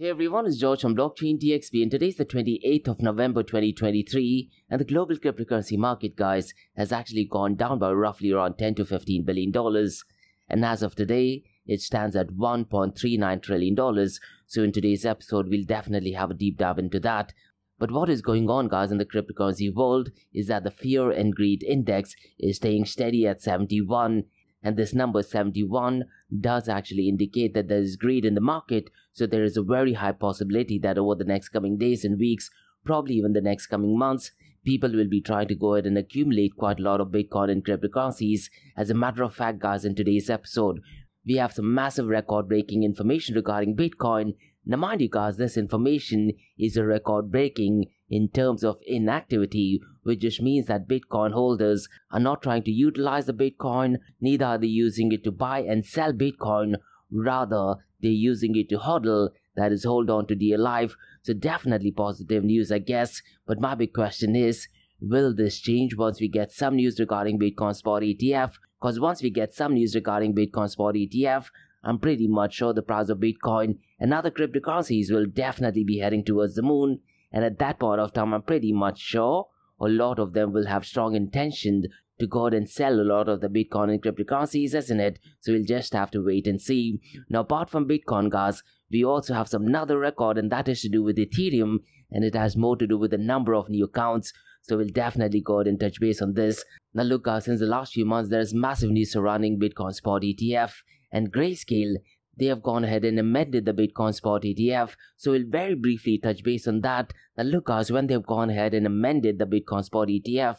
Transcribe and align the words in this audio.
Hey 0.00 0.08
everyone, 0.08 0.46
it's 0.46 0.56
George 0.56 0.80
from 0.80 0.96
Blockchain 0.96 1.38
DXB 1.38 1.82
and 1.82 1.90
today's 1.90 2.16
the 2.16 2.24
28th 2.24 2.88
of 2.88 3.02
November 3.02 3.42
2023 3.42 4.50
and 4.70 4.80
the 4.80 4.84
global 4.86 5.14
cryptocurrency 5.16 5.76
market 5.76 6.16
guys 6.16 6.54
has 6.74 6.90
actually 6.90 7.26
gone 7.26 7.54
down 7.54 7.78
by 7.78 7.92
roughly 7.92 8.32
around 8.32 8.56
10 8.56 8.76
to 8.76 8.86
15 8.86 9.26
billion 9.26 9.50
dollars. 9.50 10.02
And 10.48 10.64
as 10.64 10.82
of 10.82 10.94
today 10.94 11.44
it 11.66 11.82
stands 11.82 12.16
at 12.16 12.28
1.39 12.28 13.42
trillion 13.42 13.74
dollars. 13.74 14.20
So 14.46 14.62
in 14.62 14.72
today's 14.72 15.04
episode 15.04 15.50
we'll 15.50 15.66
definitely 15.66 16.12
have 16.12 16.30
a 16.30 16.34
deep 16.34 16.56
dive 16.56 16.78
into 16.78 16.98
that. 17.00 17.34
But 17.78 17.90
what 17.90 18.08
is 18.08 18.22
going 18.22 18.48
on 18.48 18.68
guys 18.68 18.90
in 18.90 18.96
the 18.96 19.04
cryptocurrency 19.04 19.70
world 19.70 20.12
is 20.32 20.46
that 20.46 20.64
the 20.64 20.70
fear 20.70 21.10
and 21.10 21.34
greed 21.34 21.62
index 21.62 22.14
is 22.38 22.56
staying 22.56 22.86
steady 22.86 23.26
at 23.26 23.42
71 23.42 24.24
and 24.62 24.76
this 24.76 24.94
number 24.94 25.22
71 25.22 26.04
does 26.40 26.68
actually 26.68 27.08
indicate 27.08 27.54
that 27.54 27.68
there 27.68 27.80
is 27.80 27.96
greed 27.96 28.24
in 28.24 28.34
the 28.34 28.40
market 28.40 28.90
so 29.20 29.26
there 29.26 29.44
is 29.44 29.58
a 29.58 29.62
very 29.62 29.92
high 29.92 30.12
possibility 30.12 30.78
that 30.78 30.96
over 30.96 31.14
the 31.14 31.30
next 31.30 31.50
coming 31.50 31.76
days 31.76 32.06
and 32.06 32.18
weeks 32.18 32.48
probably 32.86 33.16
even 33.16 33.34
the 33.34 33.40
next 33.42 33.66
coming 33.66 33.98
months 33.98 34.30
people 34.64 34.90
will 34.90 35.08
be 35.08 35.20
trying 35.20 35.46
to 35.46 35.54
go 35.54 35.74
ahead 35.74 35.84
and 35.84 35.98
accumulate 35.98 36.56
quite 36.56 36.80
a 36.80 36.82
lot 36.82 37.02
of 37.02 37.08
bitcoin 37.08 37.50
and 37.50 37.62
cryptocurrencies. 37.62 38.48
As 38.78 38.88
a 38.88 38.94
matter 38.94 39.22
of 39.22 39.34
fact 39.34 39.58
guys 39.58 39.84
in 39.84 39.94
today's 39.94 40.30
episode 40.30 40.80
we 41.26 41.34
have 41.34 41.52
some 41.52 41.74
massive 41.74 42.06
record 42.06 42.48
breaking 42.48 42.82
information 42.82 43.34
regarding 43.34 43.76
bitcoin. 43.76 44.32
Now 44.64 44.78
mind 44.78 45.02
you 45.02 45.10
guys 45.10 45.36
this 45.36 45.58
information 45.58 46.32
is 46.58 46.78
a 46.78 46.86
record 46.86 47.30
breaking 47.30 47.84
in 48.08 48.28
terms 48.28 48.64
of 48.64 48.78
inactivity, 48.86 49.80
which 50.02 50.20
just 50.20 50.40
means 50.40 50.66
that 50.66 50.88
Bitcoin 50.88 51.32
holders 51.32 51.88
are 52.10 52.18
not 52.18 52.42
trying 52.42 52.64
to 52.64 52.70
utilize 52.72 53.26
the 53.26 53.32
Bitcoin, 53.32 53.98
neither 54.20 54.44
are 54.44 54.58
they 54.58 54.66
using 54.66 55.12
it 55.12 55.22
to 55.22 55.30
buy 55.30 55.60
and 55.60 55.86
sell 55.86 56.12
Bitcoin, 56.12 56.74
rather, 57.10 57.76
they're 58.00 58.10
using 58.10 58.56
it 58.56 58.68
to 58.70 58.78
hodl, 58.78 59.30
that 59.56 59.72
is, 59.72 59.84
hold 59.84 60.10
on 60.10 60.26
to 60.28 60.34
dear 60.34 60.58
life. 60.58 60.94
So, 61.22 61.34
definitely 61.34 61.90
positive 61.90 62.44
news, 62.44 62.72
I 62.72 62.78
guess. 62.78 63.20
But 63.46 63.60
my 63.60 63.74
big 63.74 63.92
question 63.92 64.36
is 64.36 64.68
will 65.00 65.34
this 65.34 65.58
change 65.58 65.96
once 65.96 66.20
we 66.20 66.28
get 66.28 66.52
some 66.52 66.76
news 66.76 67.00
regarding 67.00 67.38
Bitcoin 67.38 67.74
Spot 67.74 68.02
ETF? 68.02 68.54
Because 68.80 69.00
once 69.00 69.22
we 69.22 69.30
get 69.30 69.54
some 69.54 69.74
news 69.74 69.94
regarding 69.94 70.34
Bitcoin 70.34 70.70
Spot 70.70 70.94
ETF, 70.94 71.46
I'm 71.82 71.98
pretty 71.98 72.28
much 72.28 72.54
sure 72.54 72.72
the 72.72 72.82
price 72.82 73.08
of 73.08 73.18
Bitcoin 73.18 73.78
and 73.98 74.12
other 74.12 74.30
cryptocurrencies 74.30 75.10
will 75.10 75.26
definitely 75.26 75.84
be 75.84 75.98
heading 75.98 76.24
towards 76.24 76.54
the 76.54 76.62
moon. 76.62 77.00
And 77.32 77.44
at 77.44 77.58
that 77.58 77.78
point 77.78 78.00
of 78.00 78.12
time, 78.12 78.34
I'm 78.34 78.42
pretty 78.42 78.72
much 78.72 78.98
sure 78.98 79.48
a 79.80 79.88
lot 79.88 80.18
of 80.18 80.34
them 80.34 80.52
will 80.52 80.66
have 80.66 80.84
strong 80.84 81.14
intention 81.14 81.84
to 82.20 82.26
go 82.26 82.46
out 82.46 82.54
and 82.54 82.68
sell 82.68 83.00
a 83.00 83.02
lot 83.02 83.28
of 83.28 83.40
the 83.40 83.48
Bitcoin 83.48 83.90
and 83.90 84.02
cryptocurrencies, 84.02 84.74
isn't 84.74 85.00
it? 85.00 85.18
So 85.40 85.52
we'll 85.52 85.64
just 85.64 85.92
have 85.92 86.10
to 86.12 86.24
wait 86.24 86.46
and 86.46 86.60
see. 86.60 87.00
Now, 87.28 87.40
apart 87.40 87.70
from 87.70 87.88
Bitcoin, 87.88 88.30
guys, 88.30 88.62
we 88.90 89.04
also 89.04 89.34
have 89.34 89.48
some 89.48 89.66
another 89.66 89.98
record, 89.98 90.38
and 90.38 90.50
that 90.52 90.68
is 90.68 90.82
to 90.82 90.88
do 90.88 91.02
with 91.02 91.16
Ethereum, 91.16 91.78
and 92.10 92.24
it 92.24 92.34
has 92.34 92.56
more 92.56 92.76
to 92.76 92.86
do 92.86 92.98
with 92.98 93.10
the 93.10 93.18
number 93.18 93.54
of 93.54 93.68
new 93.68 93.84
accounts. 93.84 94.32
So 94.62 94.76
we'll 94.76 94.88
definitely 94.88 95.40
go 95.40 95.58
ahead 95.58 95.68
and 95.68 95.80
touch 95.80 96.00
base 96.00 96.20
on 96.20 96.34
this. 96.34 96.64
Now, 96.94 97.04
look, 97.04 97.24
guys, 97.24 97.46
since 97.46 97.60
the 97.60 97.66
last 97.66 97.94
few 97.94 98.04
months, 98.04 98.30
there 98.30 98.40
is 98.40 98.54
massive 98.54 98.90
news 98.90 99.12
surrounding 99.12 99.58
Bitcoin 99.58 99.94
Spot 99.94 100.22
ETF 100.22 100.72
and 101.12 101.32
Grayscale 101.32 101.96
they 102.40 102.46
have 102.46 102.62
gone 102.62 102.84
ahead 102.84 103.04
and 103.04 103.18
amended 103.18 103.66
the 103.66 103.74
Bitcoin 103.74 104.14
Spot 104.14 104.42
ETF. 104.42 104.94
So 105.18 105.32
we'll 105.32 105.44
very 105.46 105.74
briefly 105.74 106.18
touch 106.18 106.42
base 106.42 106.66
on 106.66 106.80
that. 106.80 107.12
Now 107.36 107.44
look 107.44 107.66
guys, 107.66 107.92
when 107.92 108.06
they've 108.06 108.24
gone 108.24 108.48
ahead 108.48 108.72
and 108.72 108.86
amended 108.86 109.38
the 109.38 109.44
Bitcoin 109.44 109.84
Spot 109.84 110.08
ETF, 110.08 110.56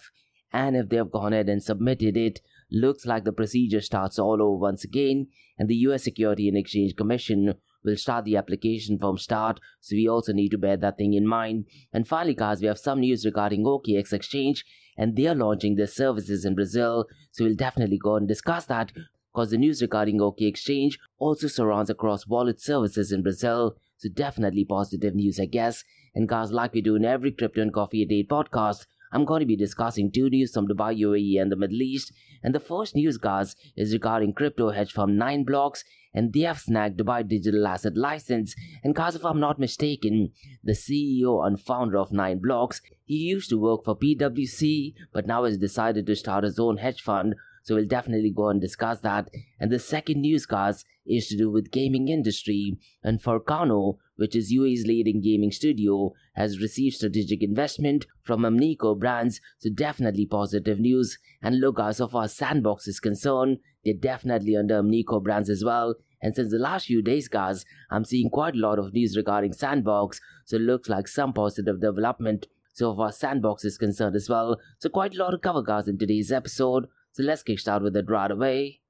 and 0.53 0.75
if 0.75 0.89
they've 0.89 1.11
gone 1.11 1.33
ahead 1.33 1.49
and 1.49 1.63
submitted 1.63 2.17
it, 2.17 2.41
looks 2.71 3.05
like 3.05 3.23
the 3.23 3.31
procedure 3.31 3.81
starts 3.81 4.17
all 4.17 4.41
over 4.41 4.57
once 4.57 4.83
again, 4.83 5.27
and 5.57 5.69
the 5.69 5.75
US 5.87 6.03
Security 6.03 6.47
and 6.47 6.57
Exchange 6.57 6.95
Commission 6.95 7.55
will 7.83 7.97
start 7.97 8.25
the 8.25 8.37
application 8.37 8.97
from 8.99 9.17
start, 9.17 9.59
so 9.79 9.95
we 9.95 10.07
also 10.07 10.33
need 10.33 10.49
to 10.49 10.57
bear 10.57 10.77
that 10.77 10.97
thing 10.97 11.13
in 11.13 11.27
mind. 11.27 11.65
And 11.91 12.07
finally, 12.07 12.35
guys, 12.35 12.61
we 12.61 12.67
have 12.67 12.77
some 12.77 12.99
news 12.99 13.25
regarding 13.25 13.63
OKX 13.63 14.13
Exchange, 14.13 14.65
and 14.97 15.15
they 15.15 15.27
are 15.27 15.35
launching 15.35 15.75
their 15.75 15.87
services 15.87 16.45
in 16.45 16.55
Brazil, 16.55 17.07
so 17.31 17.45
we'll 17.45 17.55
definitely 17.55 17.97
go 17.97 18.15
and 18.15 18.27
discuss 18.27 18.65
that 18.65 18.91
because 19.33 19.51
the 19.51 19.57
news 19.57 19.81
regarding 19.81 20.19
OKX 20.19 20.47
Exchange 20.47 20.99
also 21.17 21.47
surrounds 21.47 21.89
across 21.89 22.27
wallet 22.27 22.59
services 22.59 23.11
in 23.11 23.23
Brazil. 23.23 23.77
So 23.97 24.09
definitely 24.09 24.65
positive 24.65 25.15
news, 25.15 25.39
I 25.39 25.45
guess. 25.45 25.83
And 26.13 26.27
guys, 26.27 26.51
like 26.51 26.73
we 26.73 26.81
do 26.81 26.95
in 26.95 27.05
every 27.05 27.31
Crypto 27.31 27.61
and 27.61 27.71
Coffee 27.71 28.03
at 28.03 28.11
8 28.11 28.27
podcast, 28.29 28.87
I'm 29.11 29.25
going 29.25 29.41
to 29.41 29.45
be 29.45 29.55
discussing 29.55 30.11
two 30.11 30.29
news 30.29 30.53
from 30.53 30.67
Dubai, 30.67 30.99
UAE, 30.99 31.41
and 31.41 31.51
the 31.51 31.55
Middle 31.55 31.81
East. 31.81 32.13
And 32.43 32.55
the 32.55 32.59
first 32.59 32.95
news, 32.95 33.17
guys, 33.17 33.55
is 33.75 33.93
regarding 33.93 34.33
crypto 34.33 34.71
hedge 34.71 34.93
fund 34.93 35.17
9 35.17 35.43
blocks, 35.43 35.83
and 36.13 36.33
they 36.33 36.41
have 36.41 36.59
snagged 36.59 36.99
Dubai 36.99 37.27
Digital 37.27 37.67
Asset 37.67 37.95
License. 37.95 38.55
And 38.83 38.95
guys, 38.95 39.15
if 39.15 39.25
I'm 39.25 39.39
not 39.39 39.59
mistaken, 39.59 40.31
the 40.63 40.73
CEO 40.73 41.45
and 41.45 41.59
founder 41.59 41.97
of 41.97 42.11
9 42.11 42.39
blocks, 42.39 42.81
he 43.03 43.15
used 43.15 43.49
to 43.49 43.59
work 43.59 43.85
for 43.85 43.97
PwC, 43.97 44.93
but 45.13 45.27
now 45.27 45.43
has 45.43 45.57
decided 45.57 46.05
to 46.05 46.15
start 46.15 46.43
his 46.43 46.59
own 46.59 46.77
hedge 46.77 47.01
fund 47.01 47.35
so 47.63 47.75
we'll 47.75 47.85
definitely 47.85 48.31
go 48.31 48.49
and 48.49 48.59
discuss 48.59 49.01
that. 49.01 49.29
And 49.59 49.71
the 49.71 49.79
second 49.79 50.21
news, 50.21 50.31
newscast 50.31 50.85
is 51.05 51.27
to 51.27 51.37
do 51.37 51.49
with 51.49 51.71
gaming 51.71 52.07
industry. 52.07 52.77
And 53.03 53.21
Forcano, 53.21 53.97
which 54.21 54.35
is 54.35 54.53
UAE's 54.53 54.85
leading 54.85 55.19
gaming 55.19 55.51
studio, 55.51 56.13
has 56.35 56.61
received 56.61 56.95
strategic 56.95 57.41
investment 57.41 58.05
from 58.21 58.43
Animoca 58.43 58.97
Brands. 58.97 59.41
So 59.57 59.71
definitely 59.71 60.27
positive 60.27 60.79
news. 60.79 61.17
And 61.41 61.59
look, 61.59 61.79
as 61.79 61.97
far 61.97 62.25
as 62.25 62.35
Sandbox 62.35 62.87
is 62.87 62.99
concerned, 62.99 63.57
they're 63.83 63.95
definitely 63.95 64.55
under 64.55 64.79
Animoca 64.79 65.23
Brands 65.23 65.49
as 65.49 65.63
well. 65.65 65.95
And 66.21 66.35
since 66.35 66.51
the 66.51 66.59
last 66.59 66.85
few 66.85 67.01
days, 67.01 67.27
guys, 67.27 67.65
I'm 67.89 68.05
seeing 68.05 68.29
quite 68.29 68.53
a 68.53 68.59
lot 68.59 68.77
of 68.77 68.93
news 68.93 69.17
regarding 69.17 69.53
Sandbox. 69.53 70.19
So 70.45 70.57
it 70.57 70.61
looks 70.61 70.87
like 70.87 71.07
some 71.07 71.33
positive 71.33 71.81
development 71.81 72.45
so 72.73 72.95
far 72.95 73.11
Sandbox 73.11 73.65
is 73.65 73.79
concerned 73.79 74.15
as 74.15 74.29
well. 74.29 74.59
So 74.77 74.89
quite 74.89 75.15
a 75.15 75.17
lot 75.17 75.33
of 75.33 75.41
cover 75.41 75.63
guys 75.63 75.87
in 75.87 75.97
today's 75.97 76.31
episode. 76.31 76.85
So 77.13 77.23
let's 77.23 77.41
kick 77.41 77.57
start 77.57 77.81
with 77.81 77.97
it 77.97 78.07
right 78.07 78.29
away. 78.29 78.81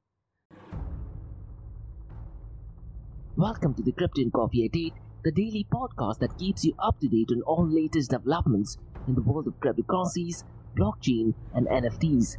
Welcome 3.38 3.74
to 3.76 3.82
the 3.82 3.94
Crypto 3.94 4.22
and 4.22 4.34
Coffee 4.34 4.70
8, 4.74 4.94
the 5.24 5.32
daily 5.32 5.68
podcast 5.72 6.18
that 6.18 6.36
keeps 6.40 6.66
you 6.66 6.74
up 6.80 7.00
to 7.00 7.08
date 7.08 7.30
on 7.32 7.44
all 7.44 7.68
latest 7.68 8.10
developments 8.10 8.78
in 9.08 9.14
the 9.14 9.22
world 9.22 9.46
of 9.46 9.60
cryptocurrencies, 9.60 10.44
blockchain, 10.76 11.36
and 11.54 11.68
NFTs. 11.68 12.38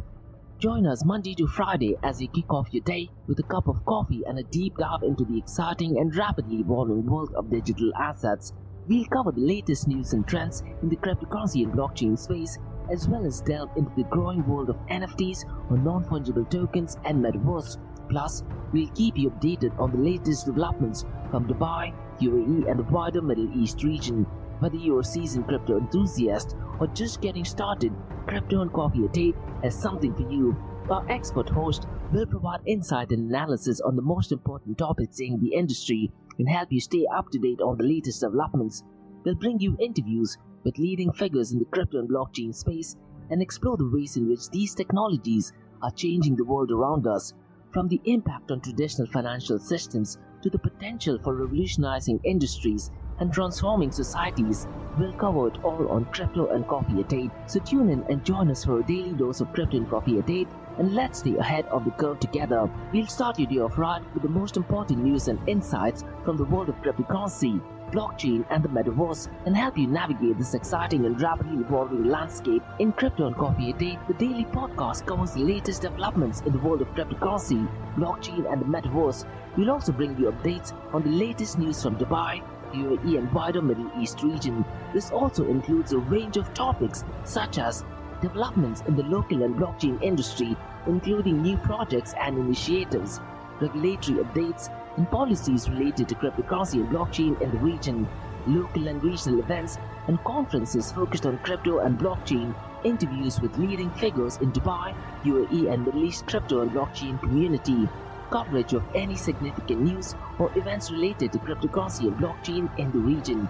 Join 0.58 0.86
us 0.86 1.04
Monday 1.04 1.34
to 1.34 1.46
Friday 1.46 1.96
as 2.02 2.20
you 2.20 2.26
kick 2.28 2.52
off 2.52 2.72
your 2.72 2.82
day 2.82 3.08
with 3.28 3.38
a 3.38 3.44
cup 3.44 3.68
of 3.68 3.84
coffee 3.84 4.22
and 4.26 4.38
a 4.38 4.42
deep 4.44 4.76
dive 4.78 5.04
into 5.04 5.24
the 5.24 5.38
exciting 5.38 5.98
and 5.98 6.14
rapidly 6.16 6.56
evolving 6.56 7.06
world 7.06 7.32
of 7.36 7.50
digital 7.50 7.92
assets. 7.94 8.52
We'll 8.88 9.04
cover 9.04 9.30
the 9.30 9.40
latest 9.40 9.86
news 9.86 10.12
and 10.12 10.26
trends 10.26 10.64
in 10.82 10.88
the 10.88 10.96
cryptocurrency 10.96 11.62
and 11.62 11.72
blockchain 11.72 12.18
space 12.18 12.58
as 12.90 13.08
well 13.08 13.24
as 13.24 13.40
delve 13.42 13.70
into 13.76 13.92
the 13.96 14.04
growing 14.04 14.44
world 14.46 14.70
of 14.70 14.84
NFTs 14.88 15.44
or 15.70 15.78
non 15.78 16.04
fungible 16.04 16.48
tokens 16.50 16.96
and 17.04 17.24
metaverse. 17.24 17.78
Plus, 18.08 18.42
we'll 18.72 18.88
keep 18.88 19.16
you 19.16 19.30
updated 19.30 19.78
on 19.78 19.92
the 19.92 19.98
latest 19.98 20.46
developments 20.46 21.04
from 21.30 21.46
Dubai, 21.46 21.94
UAE, 22.22 22.70
and 22.70 22.78
the 22.78 22.84
wider 22.84 23.22
Middle 23.22 23.50
East 23.56 23.82
region. 23.82 24.26
Whether 24.60 24.76
you're 24.76 25.00
a 25.00 25.04
seasoned 25.04 25.48
crypto 25.48 25.78
enthusiast 25.78 26.56
or 26.78 26.86
just 26.88 27.20
getting 27.20 27.44
started, 27.44 27.92
Crypto 28.26 28.60
and 28.62 28.72
Coffee 28.72 29.04
at 29.04 29.18
8 29.18 29.34
has 29.64 29.74
something 29.74 30.14
for 30.14 30.30
you. 30.30 30.56
Our 30.90 31.04
expert 31.10 31.48
host 31.48 31.86
will 32.12 32.26
provide 32.26 32.60
insight 32.66 33.10
and 33.10 33.28
analysis 33.28 33.80
on 33.80 33.96
the 33.96 34.02
most 34.02 34.32
important 34.32 34.78
topics 34.78 35.20
in 35.20 35.40
the 35.40 35.54
industry 35.54 36.12
and 36.38 36.48
help 36.48 36.70
you 36.70 36.80
stay 36.80 37.06
up 37.14 37.30
to 37.30 37.38
date 37.38 37.60
on 37.60 37.76
the 37.78 37.84
latest 37.84 38.20
developments. 38.20 38.84
They'll 39.24 39.34
bring 39.34 39.60
you 39.60 39.76
interviews 39.80 40.38
with 40.64 40.78
leading 40.78 41.12
figures 41.12 41.52
in 41.52 41.58
the 41.58 41.64
crypto 41.66 41.98
and 41.98 42.08
blockchain 42.08 42.54
space 42.54 42.96
and 43.30 43.40
explore 43.40 43.76
the 43.76 43.90
ways 43.90 44.16
in 44.16 44.28
which 44.28 44.48
these 44.50 44.74
technologies 44.74 45.52
are 45.82 45.90
changing 45.90 46.36
the 46.36 46.44
world 46.44 46.70
around 46.70 47.06
us, 47.06 47.34
from 47.72 47.88
the 47.88 48.00
impact 48.04 48.50
on 48.50 48.60
traditional 48.60 49.06
financial 49.08 49.58
systems 49.58 50.18
to 50.42 50.50
the 50.50 50.58
potential 50.58 51.18
for 51.18 51.34
revolutionizing 51.34 52.20
industries 52.24 52.90
and 53.18 53.32
transforming 53.32 53.90
societies. 53.90 54.66
We'll 54.98 55.12
cover 55.12 55.48
it 55.48 55.64
all 55.64 55.88
on 55.88 56.04
Crypto 56.06 56.48
and 56.48 56.66
Coffee 56.66 57.00
at 57.00 57.12
8. 57.12 57.30
So 57.46 57.60
tune 57.60 57.88
in 57.88 58.04
and 58.10 58.24
join 58.24 58.50
us 58.50 58.64
for 58.64 58.80
a 58.80 58.82
daily 58.82 59.12
dose 59.12 59.40
of 59.40 59.52
Crypto 59.52 59.76
and 59.76 59.88
Coffee 59.88 60.18
at 60.18 60.28
8 60.28 60.48
and 60.78 60.94
let's 60.94 61.20
stay 61.20 61.36
ahead 61.36 61.66
of 61.66 61.84
the 61.84 61.90
curve 61.92 62.20
together. 62.20 62.70
We'll 62.92 63.06
start 63.06 63.38
your 63.38 63.48
day 63.48 63.58
off 63.58 63.78
right 63.78 64.02
with 64.14 64.22
the 64.22 64.28
most 64.28 64.56
important 64.56 65.00
news 65.00 65.28
and 65.28 65.38
insights 65.48 66.04
from 66.24 66.36
the 66.36 66.44
world 66.44 66.68
of 66.68 66.76
cryptocurrency 66.82 67.60
blockchain, 67.92 68.44
and 68.50 68.62
the 68.62 68.68
metaverse 68.68 69.28
and 69.46 69.56
help 69.56 69.78
you 69.78 69.86
navigate 69.86 70.38
this 70.38 70.54
exciting 70.54 71.04
and 71.04 71.20
rapidly 71.20 71.60
evolving 71.62 72.04
landscape. 72.04 72.62
In 72.78 72.92
Crypto 72.92 73.26
and 73.26 73.36
Coffee 73.36 73.70
at 73.70 73.82
8, 73.82 73.98
the 74.08 74.14
daily 74.14 74.44
podcast 74.46 75.06
covers 75.06 75.32
the 75.32 75.40
latest 75.40 75.82
developments 75.82 76.40
in 76.40 76.52
the 76.52 76.58
world 76.58 76.82
of 76.82 76.88
cryptocurrency, 76.88 77.68
blockchain, 77.96 78.50
and 78.50 78.60
the 78.60 78.66
metaverse. 78.66 79.24
We'll 79.56 79.70
also 79.70 79.92
bring 79.92 80.18
you 80.18 80.32
updates 80.32 80.72
on 80.94 81.02
the 81.02 81.10
latest 81.10 81.58
news 81.58 81.82
from 81.82 81.96
Dubai, 81.96 82.42
UAE, 82.72 83.18
and 83.18 83.32
wider 83.32 83.62
Middle 83.62 83.90
East 84.00 84.22
region. 84.22 84.64
This 84.94 85.10
also 85.10 85.46
includes 85.48 85.92
a 85.92 85.98
range 85.98 86.36
of 86.36 86.52
topics 86.54 87.04
such 87.24 87.58
as 87.58 87.84
developments 88.22 88.82
in 88.86 88.96
the 88.96 89.02
local 89.02 89.42
and 89.42 89.54
blockchain 89.56 90.02
industry, 90.02 90.56
including 90.86 91.42
new 91.42 91.56
projects 91.58 92.14
and 92.18 92.38
initiatives, 92.38 93.20
regulatory 93.60 94.18
updates, 94.18 94.70
and 94.96 95.10
policies 95.10 95.68
related 95.68 96.08
to 96.08 96.14
cryptocurrency 96.14 96.74
and 96.74 96.88
blockchain 96.88 97.40
in 97.40 97.50
the 97.50 97.58
region, 97.58 98.08
local 98.46 98.88
and 98.88 99.02
regional 99.02 99.40
events 99.40 99.78
and 100.08 100.22
conferences 100.24 100.92
focused 100.92 101.26
on 101.26 101.38
crypto 101.38 101.78
and 101.80 101.98
blockchain, 101.98 102.54
interviews 102.84 103.40
with 103.40 103.56
leading 103.56 103.90
figures 103.90 104.36
in 104.38 104.52
Dubai, 104.52 104.94
UAE 105.24 105.72
and 105.72 105.84
Middle 105.84 106.04
East 106.04 106.26
crypto 106.26 106.60
and 106.60 106.70
blockchain 106.70 107.20
community, 107.20 107.88
coverage 108.30 108.72
of 108.72 108.82
any 108.94 109.14
significant 109.14 109.82
news 109.82 110.14
or 110.38 110.50
events 110.56 110.90
related 110.90 111.32
to 111.32 111.38
cryptocurrency 111.38 112.08
and 112.08 112.16
blockchain 112.16 112.78
in 112.78 112.90
the 112.90 112.98
region. 112.98 113.48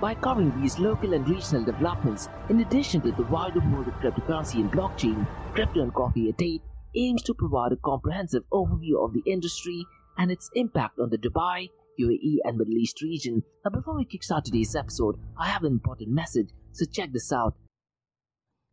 By 0.00 0.14
covering 0.14 0.60
these 0.60 0.78
local 0.78 1.14
and 1.14 1.28
regional 1.28 1.64
developments, 1.64 2.28
in 2.48 2.60
addition 2.60 3.00
to 3.02 3.12
the 3.12 3.22
wider 3.24 3.60
world 3.60 3.88
of 3.88 3.94
cryptocurrency 4.00 4.56
and 4.56 4.70
blockchain, 4.70 5.26
Crypto 5.54 5.82
and 5.82 5.94
Coffee 5.94 6.28
at 6.28 6.42
8 6.42 6.62
aims 6.96 7.22
to 7.22 7.34
provide 7.34 7.72
a 7.72 7.76
comprehensive 7.76 8.42
overview 8.52 9.02
of 9.02 9.12
the 9.14 9.22
industry 9.26 9.86
and 10.16 10.30
its 10.30 10.50
impact 10.54 10.98
on 10.98 11.10
the 11.10 11.18
Dubai, 11.18 11.70
UAE, 12.00 12.38
and 12.44 12.58
Middle 12.58 12.74
East 12.74 13.02
region. 13.02 13.42
Now, 13.64 13.70
before 13.70 13.96
we 13.96 14.04
kickstart 14.04 14.44
today's 14.44 14.74
episode, 14.74 15.16
I 15.38 15.48
have 15.48 15.62
an 15.62 15.72
important 15.72 16.10
message, 16.10 16.50
so 16.72 16.84
check 16.84 17.12
this 17.12 17.32
out. 17.32 17.54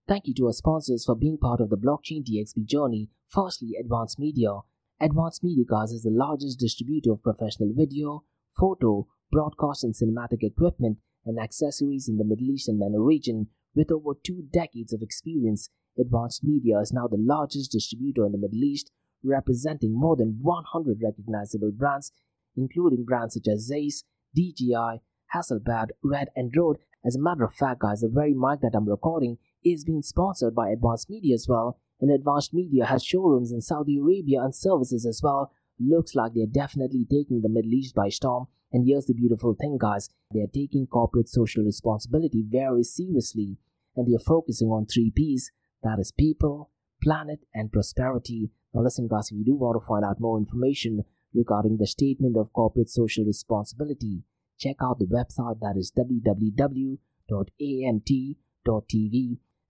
Thank 0.07 0.27
you 0.27 0.33
to 0.35 0.47
our 0.47 0.53
sponsors 0.53 1.05
for 1.05 1.15
being 1.15 1.37
part 1.37 1.61
of 1.61 1.69
the 1.69 1.77
Blockchain 1.77 2.23
DXB 2.23 2.65
journey. 2.65 3.09
Firstly, 3.27 3.73
Advanced 3.79 4.17
Media. 4.17 4.61
Advanced 4.99 5.43
Media 5.43 5.63
Guys 5.69 5.91
is 5.91 6.03
the 6.03 6.09
largest 6.09 6.59
distributor 6.59 7.11
of 7.11 7.21
professional 7.21 7.71
video, 7.75 8.23
photo, 8.57 9.07
broadcast, 9.31 9.83
and 9.83 9.93
cinematic 9.93 10.41
equipment 10.41 10.97
and 11.25 11.39
accessories 11.39 12.09
in 12.09 12.17
the 12.17 12.25
Middle 12.25 12.49
East 12.49 12.67
and 12.67 12.79
MENA 12.79 12.99
region. 12.99 13.47
With 13.75 13.91
over 13.91 14.11
two 14.15 14.47
decades 14.51 14.93
of 14.93 15.01
experience, 15.01 15.69
Advanced 15.97 16.43
Media 16.43 16.79
is 16.79 16.91
now 16.91 17.07
the 17.07 17.17
largest 17.17 17.71
distributor 17.71 18.25
in 18.25 18.31
the 18.31 18.37
Middle 18.37 18.63
East, 18.63 18.91
representing 19.23 19.93
more 19.93 20.15
than 20.15 20.39
100 20.41 20.99
recognizable 21.01 21.71
brands, 21.71 22.11
including 22.55 23.05
brands 23.05 23.35
such 23.35 23.47
as 23.47 23.67
Zeiss, 23.67 24.03
DJI, 24.35 25.01
Hasselblad, 25.33 25.89
Red, 26.03 26.29
and 26.35 26.51
Rode. 26.55 26.77
As 27.05 27.15
a 27.15 27.21
matter 27.21 27.43
of 27.43 27.53
fact, 27.53 27.81
guys, 27.81 28.01
the 28.01 28.09
very 28.09 28.33
mic 28.33 28.61
that 28.61 28.75
I'm 28.75 28.87
recording 28.87 29.37
is 29.63 29.83
being 29.85 30.01
sponsored 30.01 30.55
by 30.55 30.69
Advanced 30.69 31.09
Media 31.09 31.35
as 31.35 31.47
well. 31.47 31.79
And 32.01 32.11
Advanced 32.11 32.53
Media 32.53 32.85
has 32.85 33.03
showrooms 33.03 33.51
in 33.51 33.61
Saudi 33.61 33.97
Arabia 33.97 34.41
and 34.41 34.55
services 34.55 35.05
as 35.05 35.21
well. 35.23 35.51
Looks 35.79 36.15
like 36.15 36.33
they're 36.33 36.45
definitely 36.45 37.05
taking 37.09 37.41
the 37.41 37.49
Middle 37.49 37.73
East 37.73 37.95
by 37.95 38.09
storm. 38.09 38.47
And 38.71 38.85
here's 38.85 39.05
the 39.05 39.13
beautiful 39.13 39.55
thing, 39.59 39.77
guys 39.79 40.09
they're 40.31 40.45
taking 40.47 40.85
corporate 40.85 41.27
social 41.27 41.63
responsibility 41.63 42.43
very 42.47 42.83
seriously. 42.83 43.57
And 43.95 44.07
they're 44.07 44.19
focusing 44.19 44.69
on 44.69 44.85
three 44.85 45.11
P's 45.13 45.51
that 45.83 45.99
is 45.99 46.11
people, 46.11 46.69
planet, 47.01 47.39
and 47.53 47.71
prosperity. 47.71 48.51
Now, 48.73 48.81
listen, 48.81 49.07
guys, 49.07 49.31
if 49.31 49.37
you 49.37 49.45
do 49.45 49.55
want 49.55 49.81
to 49.81 49.85
find 49.85 50.05
out 50.05 50.19
more 50.19 50.37
information 50.37 51.03
regarding 51.33 51.77
the 51.77 51.87
statement 51.87 52.37
of 52.37 52.53
corporate 52.53 52.89
social 52.89 53.25
responsibility, 53.25 54.23
check 54.57 54.75
out 54.81 54.99
the 54.99 55.05
website 55.05 55.59
that 55.61 55.75
is 55.77 55.91
www.amt.tv. 55.97 56.97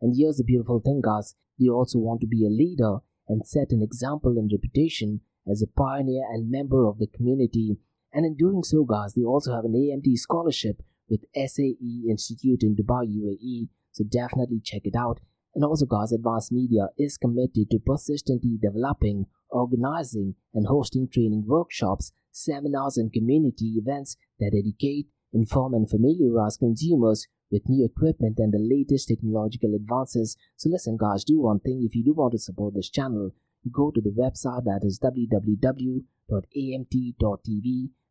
And 0.01 0.15
here's 0.17 0.37
the 0.37 0.43
beautiful 0.43 0.79
thing, 0.79 1.01
guys 1.01 1.35
they 1.59 1.67
also 1.67 1.99
want 1.99 2.21
to 2.21 2.27
be 2.27 2.45
a 2.45 2.49
leader 2.49 2.99
and 3.27 3.45
set 3.45 3.71
an 3.71 3.81
example 3.81 4.37
and 4.37 4.49
reputation 4.51 5.21
as 5.49 5.61
a 5.61 5.67
pioneer 5.67 6.23
and 6.31 6.49
member 6.49 6.87
of 6.87 6.99
the 6.99 7.07
community. 7.07 7.77
And 8.13 8.25
in 8.25 8.35
doing 8.35 8.63
so, 8.63 8.85
guys, 8.85 9.13
they 9.13 9.23
also 9.23 9.53
have 9.53 9.65
an 9.65 9.73
AMT 9.73 10.17
scholarship 10.17 10.81
with 11.09 11.25
SAE 11.35 12.05
Institute 12.09 12.63
in 12.63 12.75
Dubai, 12.75 13.05
UAE. 13.05 13.67
So 13.91 14.03
definitely 14.03 14.61
check 14.63 14.83
it 14.85 14.95
out. 14.95 15.19
And 15.55 15.63
also, 15.63 15.85
guys, 15.85 16.11
Advanced 16.11 16.51
Media 16.51 16.89
is 16.97 17.17
committed 17.17 17.71
to 17.71 17.79
persistently 17.79 18.57
developing, 18.61 19.25
organizing, 19.49 20.35
and 20.53 20.67
hosting 20.67 21.07
training 21.07 21.45
workshops, 21.47 22.11
seminars, 22.31 22.97
and 22.97 23.11
community 23.11 23.73
events 23.77 24.15
that 24.39 24.55
educate, 24.57 25.07
inform, 25.33 25.73
and 25.73 25.89
familiarize 25.89 26.57
consumers 26.57 27.27
with 27.51 27.67
new 27.67 27.83
equipment 27.83 28.37
and 28.37 28.53
the 28.53 28.59
latest 28.59 29.07
technological 29.07 29.73
advances. 29.73 30.37
So, 30.55 30.69
listen, 30.69 30.97
guys, 30.97 31.23
do 31.23 31.41
one 31.41 31.59
thing. 31.59 31.83
If 31.83 31.95
you 31.95 32.03
do 32.03 32.13
want 32.13 32.33
to 32.33 32.39
support 32.39 32.75
this 32.75 32.89
channel, 32.89 33.31
go 33.71 33.91
to 33.91 34.01
the 34.01 34.11
website 34.11 34.63
that 34.65 34.81
is 34.83 34.99
www.amt.tv 34.99 35.99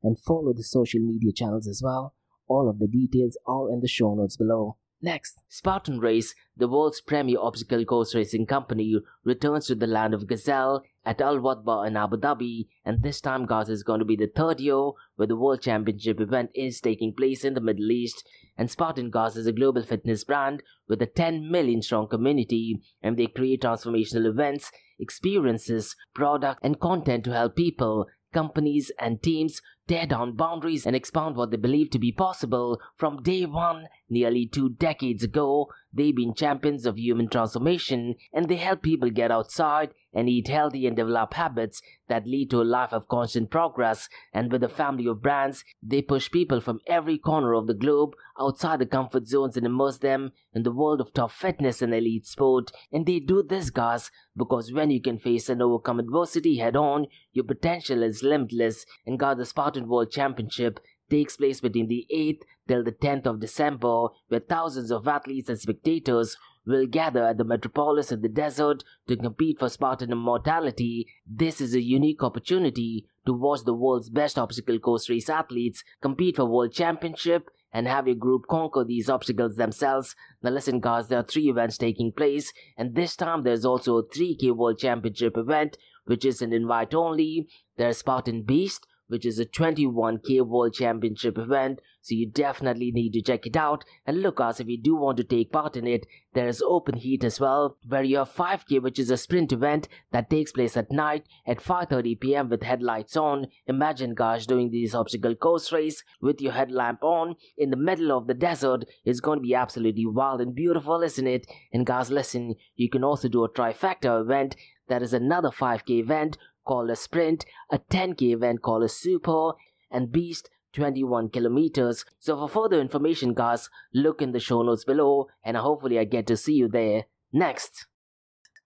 and 0.03 0.19
follow 0.19 0.53
the 0.53 0.63
social 0.63 1.01
media 1.01 1.33
channels 1.33 1.67
as 1.67 1.83
well. 1.83 2.15
All 2.49 2.69
of 2.69 2.79
the 2.79 2.89
details 2.89 3.39
are 3.47 3.71
in 3.71 3.81
the 3.81 3.89
show 3.89 4.15
notes 4.15 4.37
below. 4.37 4.77
Next, 5.01 5.41
Spartan 5.49 6.01
Race, 6.01 6.35
the 6.57 6.67
world's 6.67 7.01
premier 7.01 7.39
obstacle 7.39 7.85
course 7.85 8.17
racing 8.17 8.47
company, 8.47 8.97
returns 9.23 9.67
to 9.67 9.77
the 9.77 9.87
land 9.87 10.13
of 10.13 10.27
Gazelle 10.27 10.83
at 11.05 11.21
Al 11.21 11.39
Wathba 11.39 11.87
in 11.87 11.97
Abu 11.97 12.17
Dhabi, 12.17 12.67
and 12.85 13.01
this 13.01 13.21
time, 13.21 13.47
guys, 13.47 13.69
is 13.69 13.85
going 13.85 14.01
to 14.01 14.05
be 14.05 14.17
the 14.17 14.27
third 14.27 14.59
year 14.59 14.91
where 15.15 15.29
the 15.29 15.37
World 15.37 15.63
Championship 15.63 16.21
event 16.21 16.51
is 16.53 16.81
taking 16.81 17.15
place 17.15 17.45
in 17.45 17.55
the 17.55 17.61
Middle 17.61 17.93
East. 17.93 18.29
And 18.57 18.69
Spartan 18.69 19.11
Guys 19.11 19.37
is 19.37 19.47
a 19.47 19.53
global 19.53 19.85
fitness 19.85 20.25
brand 20.25 20.65
with 20.89 21.01
a 21.01 21.07
10 21.07 21.49
million 21.49 21.81
strong 21.81 22.09
community, 22.09 22.81
and 23.01 23.17
they 23.17 23.29
create 23.29 23.63
transformational 23.63 24.27
events, 24.27 24.73
experiences, 24.99 25.95
product, 26.13 26.59
and 26.65 26.81
content 26.81 27.23
to 27.25 27.33
help 27.33 27.55
people 27.55 28.07
companies 28.33 28.91
and 28.99 29.23
teams 29.23 29.63
tear 29.89 30.07
down 30.07 30.37
boundaries 30.37 30.87
and 30.87 30.95
expound 30.95 31.35
what 31.35 31.51
they 31.51 31.57
believe 31.57 31.91
to 31.91 31.99
be 31.99 32.13
possible 32.13 32.81
from 32.97 33.23
day 33.23 33.45
one 33.47 33.89
nearly 34.09 34.47
two 34.47 34.69
decades 34.69 35.25
ago 35.25 35.69
they've 35.93 36.15
been 36.15 36.35
champions 36.35 36.87
of 36.87 36.99
human 36.99 37.29
transformation 37.29 38.15
and 38.33 38.49
they 38.49 38.57
help 38.57 38.83
people 38.83 39.11
get 39.11 39.31
outside 39.31 39.91
and 40.13 40.29
eat 40.29 40.49
healthy 40.49 40.87
and 40.87 40.97
develop 40.97 41.35
habits 41.35 41.83
that 42.09 42.27
lead 42.27 42.51
to 42.51 42.63
a 42.63 42.65
life 42.65 42.93
of 42.93 43.09
constant 43.09 43.51
progress. 43.51 44.09
And 44.33 44.51
with 44.51 44.63
a 44.65 44.69
family 44.69 45.07
of 45.07 45.23
brands, 45.23 45.65
they 45.83 46.03
push 46.03 46.31
people 46.31 46.61
from 46.61 46.81
every 46.87 47.19
corner 47.19 47.55
of 47.55 47.67
the 47.67 47.75
globe 47.75 48.15
outside 48.41 48.79
the 48.79 48.87
comfort 48.87 49.27
zones 49.29 49.57
and 49.57 49.67
immerse 49.67 49.99
them 49.99 50.33
in 50.55 50.63
the 50.63 50.73
world 50.73 51.01
of 51.01 51.13
top 51.13 51.31
fitness 51.31 51.83
and 51.83 51.95
elite 51.95 52.27
sport. 52.27 52.71
And 52.91 53.05
they 53.05 53.21
do 53.21 53.43
this, 53.43 53.71
guys, 53.71 54.11
because 54.37 54.73
when 54.73 54.91
you 54.91 55.03
can 55.03 55.19
face 55.19 55.49
and 55.49 55.61
overcome 55.61 56.01
adversity 56.01 56.57
head 56.57 56.77
on, 56.77 57.07
your 57.33 57.45
potential 57.45 58.03
is 58.03 58.23
limitless. 58.23 58.87
And 59.07 59.19
guys, 59.19 59.37
the 59.37 59.45
Spartan 59.45 59.78
World 59.87 60.11
Championship 60.11 60.81
takes 61.11 61.37
place 61.37 61.61
between 61.61 61.89
the 61.89 62.07
8th 62.13 62.43
till 62.67 62.85
the 62.85 62.93
10th 62.93 63.27
of 63.27 63.41
December, 63.41 64.09
where 64.29 64.41
thousands 64.41 64.91
of 64.91 65.07
athletes 65.07 65.49
and 65.49 65.59
spectators 65.59 66.37
will 66.67 66.87
gather 66.87 67.25
at 67.25 67.39
the 67.39 67.45
metropolis 67.45 68.13
in 68.13 68.21
the 68.21 68.29
desert 68.29 68.85
to 69.07 69.17
compete 69.17 69.59
for 69.59 69.71
Spartan 69.71 70.13
immortality. 70.13 71.07
This 71.27 71.61
is 71.61 71.75
a 71.75 71.81
unique 71.81 72.23
opportunity 72.23 73.07
to 73.27 73.33
watch 73.33 73.65
the 73.65 73.75
world's 73.75 74.11
best 74.11 74.39
obstacle 74.39 74.79
course 74.79 75.09
race 75.09 75.31
athletes 75.31 75.83
compete 76.03 76.37
for 76.37 76.45
world 76.45 76.73
championship 76.73 77.49
and 77.73 77.87
have 77.87 78.07
your 78.07 78.17
group 78.17 78.47
conquer 78.49 78.85
these 78.85 79.09
obstacles 79.09 79.57
themselves. 79.57 80.15
Now 80.43 80.51
listen 80.51 80.81
guys, 80.81 81.09
there 81.09 81.21
are 81.21 81.25
three 81.25 81.49
events 81.49 81.79
taking 81.79 82.13
place 82.13 82.53
and 82.77 82.95
this 82.95 83.17
time 83.17 83.45
there's 83.45 83.65
also 83.65 83.97
a 83.97 84.07
3k 84.07 84.55
world 84.55 84.79
championship 84.79 85.37
event 85.37 85.79
which 86.05 86.25
is 86.25 86.43
an 86.43 86.53
invite 86.53 86.95
only. 86.95 87.49
There's 87.77 87.99
Spartan 87.99 88.43
Beast 88.43 88.87
which 89.09 89.27
is 89.27 89.39
a 89.39 89.45
21k 89.45 90.47
World 90.47 90.75
Championship 90.75 91.37
event, 91.37 91.81
so 92.01 92.15
you 92.15 92.27
definitely 92.31 92.91
need 92.93 93.13
to 93.13 93.23
check 93.23 93.47
it 93.47 93.57
out. 93.57 93.85
And 94.07 94.23
look, 94.23 94.41
us 94.41 94.61
if 94.61 94.69
you 94.69 94.81
do 94.81 94.95
want 94.97 95.17
to 95.19 95.25
take 95.25 95.53
part 95.53 95.77
in 95.77 95.87
it, 95.87 96.07
there 96.35 96.49
is 96.49 96.63
Open 96.63 96.97
Heat 96.97 97.25
as 97.25 97.41
well, 97.41 97.77
where 97.87 98.03
you 98.03 98.19
have 98.19 98.33
5k, 98.33 98.81
which 98.81 98.99
is 98.99 99.11
a 99.11 99.17
sprint 99.17 99.53
event 99.53 99.89
that 100.13 100.31
takes 100.31 100.53
place 100.53 100.77
at 100.77 100.93
night 100.93 101.25
at 101.47 101.59
5:30 101.59 102.21
p.m. 102.21 102.49
with 102.49 102.63
headlights 102.63 103.17
on. 103.17 103.49
Imagine, 103.67 104.15
guys, 104.15 104.47
doing 104.47 104.71
this 104.71 104.95
obstacle 104.95 105.35
course 105.35 105.73
race 105.73 106.05
with 106.21 106.41
your 106.41 106.53
headlamp 106.53 107.03
on 107.03 107.35
in 107.57 107.71
the 107.71 107.77
middle 107.77 108.17
of 108.17 108.27
the 108.27 108.35
desert 108.35 108.85
It's 109.05 109.21
going 109.21 109.39
to 109.39 109.43
be 109.43 109.55
absolutely 109.55 110.07
wild 110.07 110.41
and 110.41 110.55
beautiful, 110.55 111.03
isn't 111.03 111.27
it? 111.27 111.47
And 111.73 111.87
guys, 111.87 112.11
listen, 112.11 112.55
you 112.77 112.89
can 112.89 113.05
also 113.05 113.29
do 113.29 113.45
a 113.45 113.51
trifecta 113.51 114.21
event 114.21 114.57
that 114.89 115.03
is 115.03 115.13
another 115.13 115.51
5k 115.51 115.91
event 115.91 116.39
called 116.69 116.91
a 116.91 116.97
sprint, 116.97 117.47
a 117.71 117.79
10k 117.79 118.35
event 118.35 118.61
called 118.61 118.83
a 118.85 118.89
super, 118.91 119.53
and 119.91 120.13
beast 120.13 120.51
21 120.75 121.31
kilometers. 121.31 122.05
So 122.19 122.37
for 122.37 122.49
further 122.49 122.79
information 122.81 123.33
guys, 123.33 123.71
look 123.95 124.21
in 124.21 124.33
the 124.33 124.39
show 124.39 124.63
notes 124.63 124.85
below 124.85 125.29
and 125.43 125.57
hopefully 125.57 125.99
I 125.99 126.05
get 126.05 126.27
to 126.27 126.37
see 126.37 126.53
you 126.53 126.69
there. 126.69 127.05
Next. 127.33 127.87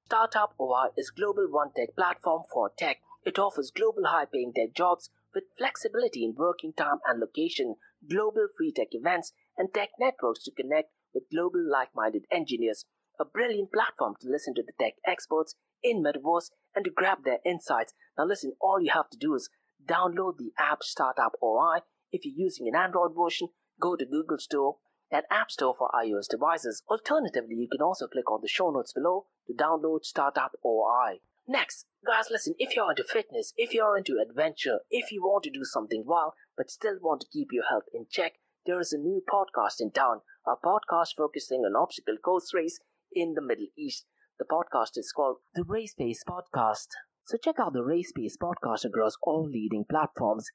Startup 0.06 0.52
OI 0.60 0.88
is 0.96 1.10
global 1.10 1.46
one 1.48 1.70
tech 1.76 1.94
platform 1.96 2.42
for 2.52 2.72
tech. 2.76 2.98
It 3.24 3.38
offers 3.38 3.70
global 3.70 4.06
high 4.06 4.26
paying 4.26 4.52
tech 4.52 4.74
jobs 4.74 5.10
with 5.32 5.44
flexibility 5.56 6.24
in 6.24 6.34
working 6.36 6.72
time 6.72 6.98
and 7.06 7.20
location, 7.20 7.76
global 8.10 8.48
free 8.56 8.72
tech 8.72 8.88
events, 8.90 9.32
and 9.56 9.72
tech 9.72 9.90
networks 9.98 10.42
to 10.44 10.50
connect 10.50 10.90
with 11.14 11.30
global 11.30 11.64
like 11.64 11.94
minded 11.94 12.24
engineers. 12.32 12.84
A 13.20 13.24
brilliant 13.24 13.72
platform 13.72 14.16
to 14.20 14.28
listen 14.28 14.54
to 14.54 14.62
the 14.62 14.72
tech 14.78 14.94
experts 15.06 15.54
in 15.82 16.02
Metaverse 16.02 16.50
and 16.74 16.84
to 16.84 16.90
grab 16.90 17.24
their 17.24 17.38
insights. 17.44 17.94
Now, 18.16 18.24
listen, 18.24 18.54
all 18.60 18.80
you 18.80 18.90
have 18.92 19.10
to 19.10 19.18
do 19.18 19.34
is 19.34 19.48
download 19.84 20.38
the 20.38 20.52
app 20.58 20.82
Startup 20.82 21.32
OI. 21.42 21.80
If 22.10 22.24
you're 22.24 22.46
using 22.46 22.68
an 22.68 22.76
Android 22.76 23.12
version, 23.16 23.48
go 23.80 23.96
to 23.96 24.04
Google 24.04 24.38
Store 24.38 24.76
and 25.10 25.24
App 25.30 25.50
Store 25.50 25.74
for 25.76 25.90
iOS 25.94 26.28
devices. 26.28 26.82
Alternatively, 26.88 27.54
you 27.56 27.68
can 27.70 27.82
also 27.82 28.06
click 28.06 28.30
on 28.30 28.40
the 28.42 28.48
show 28.48 28.70
notes 28.70 28.92
below 28.92 29.26
to 29.46 29.54
download 29.54 30.04
Startup 30.04 30.52
OI. 30.64 31.20
Next, 31.46 31.86
guys, 32.06 32.26
listen, 32.30 32.54
if 32.58 32.76
you're 32.76 32.90
into 32.90 33.04
fitness, 33.04 33.52
if 33.56 33.74
you're 33.74 33.98
into 33.98 34.22
adventure, 34.24 34.80
if 34.90 35.10
you 35.10 35.22
want 35.22 35.44
to 35.44 35.50
do 35.50 35.64
something 35.64 36.04
wild 36.06 36.32
but 36.56 36.70
still 36.70 36.98
want 37.00 37.20
to 37.22 37.26
keep 37.32 37.48
your 37.50 37.64
health 37.68 37.84
in 37.92 38.06
check, 38.10 38.34
there 38.64 38.78
is 38.78 38.92
a 38.92 38.98
new 38.98 39.22
podcast 39.28 39.80
in 39.80 39.90
town, 39.90 40.20
a 40.46 40.54
podcast 40.64 41.16
focusing 41.16 41.60
on 41.60 41.74
obstacle 41.74 42.16
course 42.16 42.54
race 42.54 42.78
in 43.12 43.34
the 43.34 43.42
Middle 43.42 43.66
East. 43.76 44.06
The 44.42 44.56
podcast 44.56 44.98
is 44.98 45.12
called 45.14 45.36
The 45.54 45.62
Race 45.62 45.94
Pace 45.94 46.24
Podcast. 46.28 46.88
So 47.28 47.36
check 47.36 47.60
out 47.60 47.74
the 47.74 47.84
Race 47.84 48.10
Pace 48.10 48.36
Podcast 48.36 48.84
across 48.84 49.16
all 49.22 49.48
leading 49.48 49.84
platforms. 49.88 50.48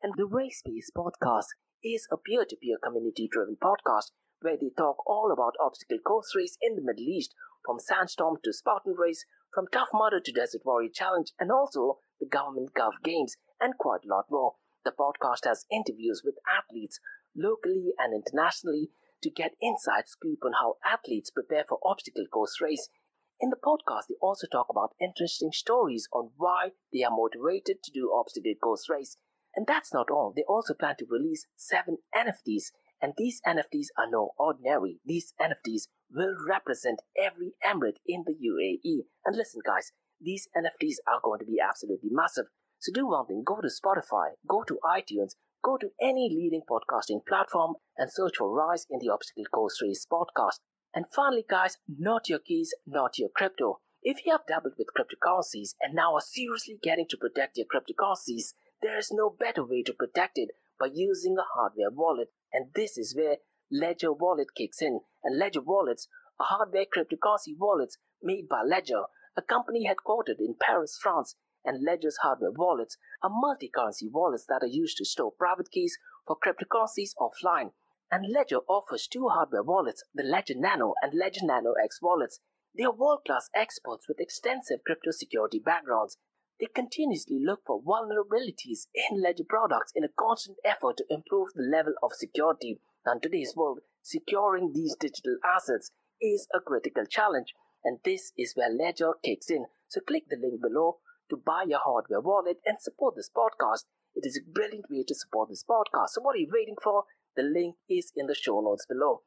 And 0.00 0.12
the 0.16 0.26
Race 0.26 0.62
Pace 0.64 0.92
Podcast 0.96 1.46
is 1.82 2.06
a 2.12 2.16
peer-to-peer 2.16 2.76
community-driven 2.84 3.56
podcast 3.60 4.12
where 4.42 4.56
they 4.56 4.70
talk 4.78 5.04
all 5.08 5.32
about 5.32 5.56
obstacle 5.60 5.98
course 6.06 6.36
race 6.36 6.56
in 6.62 6.76
the 6.76 6.82
Middle 6.82 7.02
East, 7.02 7.34
from 7.66 7.80
Sandstorm 7.80 8.36
to 8.44 8.52
Spartan 8.52 8.94
Race, 8.96 9.26
from 9.52 9.66
Tough 9.72 9.88
Mudder 9.92 10.20
to 10.20 10.30
Desert 10.30 10.62
Warrior 10.64 10.90
Challenge, 10.94 11.32
and 11.40 11.50
also 11.50 11.98
the 12.20 12.28
Government 12.28 12.70
Gov 12.78 12.92
Games, 13.02 13.34
and 13.60 13.76
quite 13.76 14.04
a 14.04 14.08
lot 14.08 14.26
more. 14.30 14.54
The 14.84 14.92
podcast 14.92 15.48
has 15.48 15.66
interviews 15.68 16.22
with 16.24 16.36
athletes 16.46 17.00
locally 17.36 17.90
and 17.98 18.14
internationally 18.14 18.90
to 19.24 19.30
get 19.30 19.56
inside 19.60 20.06
scoop 20.06 20.38
on 20.44 20.52
how 20.60 20.76
athletes 20.86 21.30
prepare 21.30 21.64
for 21.68 21.78
obstacle 21.84 22.26
course 22.32 22.60
race. 22.60 22.88
In 23.42 23.50
the 23.50 23.56
podcast, 23.56 24.06
they 24.08 24.14
also 24.22 24.46
talk 24.46 24.68
about 24.70 24.94
interesting 25.00 25.50
stories 25.52 26.08
on 26.12 26.30
why 26.36 26.70
they 26.92 27.02
are 27.02 27.10
motivated 27.10 27.82
to 27.82 27.90
do 27.90 28.12
obstacle 28.14 28.54
course 28.62 28.88
race. 28.88 29.16
And 29.56 29.66
that's 29.66 29.92
not 29.92 30.10
all. 30.10 30.32
They 30.34 30.44
also 30.48 30.74
plan 30.74 30.94
to 31.00 31.06
release 31.10 31.46
seven 31.56 31.98
NFTs 32.14 32.70
and 33.02 33.14
these 33.18 33.40
NFTs 33.44 33.88
are 33.98 34.08
no 34.08 34.30
ordinary. 34.38 35.00
These 35.04 35.34
NFTs 35.40 35.88
will 36.08 36.36
represent 36.48 37.02
every 37.20 37.54
emirate 37.66 37.98
in 38.06 38.22
the 38.24 38.32
UAE. 38.34 39.06
And 39.26 39.36
listen, 39.36 39.60
guys, 39.66 39.90
these 40.20 40.46
NFTs 40.56 40.98
are 41.08 41.20
going 41.20 41.40
to 41.40 41.44
be 41.44 41.58
absolutely 41.60 42.10
massive. 42.12 42.44
So 42.78 42.92
do 42.92 43.08
one 43.08 43.26
thing 43.26 43.42
go 43.44 43.60
to 43.60 43.68
Spotify, 43.68 44.34
go 44.48 44.62
to 44.62 44.78
iTunes, 44.88 45.32
go 45.64 45.76
to 45.78 45.90
any 46.00 46.30
leading 46.32 46.62
podcasting 46.70 47.26
platform 47.26 47.74
and 47.98 48.08
search 48.10 48.36
for 48.38 48.54
Rise 48.54 48.86
in 48.88 49.00
the 49.00 49.12
Obstacle 49.12 49.46
Course 49.52 49.82
Race 49.82 50.06
podcast. 50.10 50.60
And 50.94 51.06
finally, 51.10 51.44
guys, 51.48 51.78
not 51.88 52.28
your 52.28 52.38
keys, 52.38 52.74
not 52.86 53.18
your 53.18 53.30
crypto. 53.34 53.80
If 54.02 54.26
you 54.26 54.32
have 54.32 54.46
dabbled 54.46 54.74
with 54.76 54.88
cryptocurrencies 54.96 55.74
and 55.80 55.94
now 55.94 56.14
are 56.14 56.20
seriously 56.20 56.78
getting 56.82 57.06
to 57.08 57.16
protect 57.16 57.56
your 57.56 57.66
cryptocurrencies, 57.66 58.54
there 58.82 58.98
is 58.98 59.12
no 59.12 59.30
better 59.30 59.64
way 59.64 59.82
to 59.84 59.94
protect 59.94 60.38
it 60.38 60.50
by 60.78 60.88
using 60.92 61.36
a 61.38 61.46
hardware 61.54 61.90
wallet. 61.90 62.28
And 62.52 62.66
this 62.74 62.98
is 62.98 63.14
where 63.16 63.36
Ledger 63.70 64.12
Wallet 64.12 64.48
kicks 64.56 64.82
in. 64.82 65.00
And 65.24 65.38
Ledger 65.38 65.62
Wallets 65.62 66.08
are 66.38 66.46
hardware 66.46 66.84
cryptocurrency 66.84 67.56
wallets 67.56 67.96
made 68.22 68.48
by 68.48 68.62
Ledger, 68.62 69.04
a 69.36 69.42
company 69.42 69.88
headquartered 69.88 70.40
in 70.40 70.56
Paris, 70.60 70.98
France. 71.00 71.36
And 71.64 71.84
Ledger's 71.84 72.18
hardware 72.22 72.50
wallets 72.50 72.98
are 73.22 73.30
multi 73.30 73.70
currency 73.72 74.10
wallets 74.12 74.46
that 74.48 74.62
are 74.62 74.66
used 74.66 74.98
to 74.98 75.04
store 75.04 75.32
private 75.38 75.70
keys 75.70 75.96
for 76.26 76.36
cryptocurrencies 76.36 77.12
offline. 77.18 77.70
And 78.12 78.30
Ledger 78.30 78.60
offers 78.68 79.08
two 79.08 79.28
hardware 79.28 79.64
wallets, 79.64 80.04
the 80.14 80.22
Ledger 80.22 80.54
Nano 80.56 80.94
and 81.02 81.12
Ledger 81.14 81.44
Nano 81.44 81.72
X 81.82 81.98
wallets. 82.00 82.38
They 82.76 82.84
are 82.84 82.94
world 82.94 83.22
class 83.26 83.48
experts 83.54 84.06
with 84.06 84.20
extensive 84.20 84.84
crypto 84.86 85.10
security 85.10 85.58
backgrounds 85.58 86.18
they 86.62 86.68
continuously 86.72 87.40
look 87.44 87.62
for 87.66 87.82
vulnerabilities 87.82 88.86
in 88.94 89.20
ledger 89.20 89.42
products 89.42 89.90
in 89.96 90.04
a 90.04 90.08
constant 90.16 90.58
effort 90.64 90.98
to 90.98 91.04
improve 91.10 91.48
the 91.56 91.62
level 91.64 91.94
of 92.04 92.12
security. 92.12 92.78
In 93.04 93.20
today's 93.20 93.56
world, 93.56 93.80
securing 94.00 94.72
these 94.72 94.94
digital 94.94 95.38
assets 95.44 95.90
is 96.20 96.46
a 96.54 96.60
critical 96.60 97.04
challenge, 97.04 97.52
and 97.82 97.98
this 98.04 98.32
is 98.38 98.54
where 98.54 98.70
Ledger 98.70 99.14
kicks 99.24 99.50
in. 99.50 99.66
So, 99.88 100.00
click 100.00 100.28
the 100.28 100.36
link 100.36 100.62
below 100.62 100.98
to 101.30 101.36
buy 101.36 101.64
your 101.66 101.80
hardware 101.82 102.20
wallet 102.20 102.60
and 102.64 102.80
support 102.80 103.16
this 103.16 103.28
podcast. 103.28 103.86
It 104.14 104.24
is 104.24 104.38
a 104.38 104.48
brilliant 104.48 104.84
way 104.88 105.02
to 105.08 105.14
support 105.16 105.48
this 105.48 105.64
podcast. 105.68 106.10
So, 106.10 106.22
what 106.22 106.36
are 106.36 106.38
you 106.38 106.50
waiting 106.52 106.76
for? 106.80 107.06
The 107.36 107.42
link 107.42 107.76
is 107.88 108.12
in 108.16 108.26
the 108.26 108.34
show 108.34 108.60
notes 108.60 108.86
below. 108.86 109.22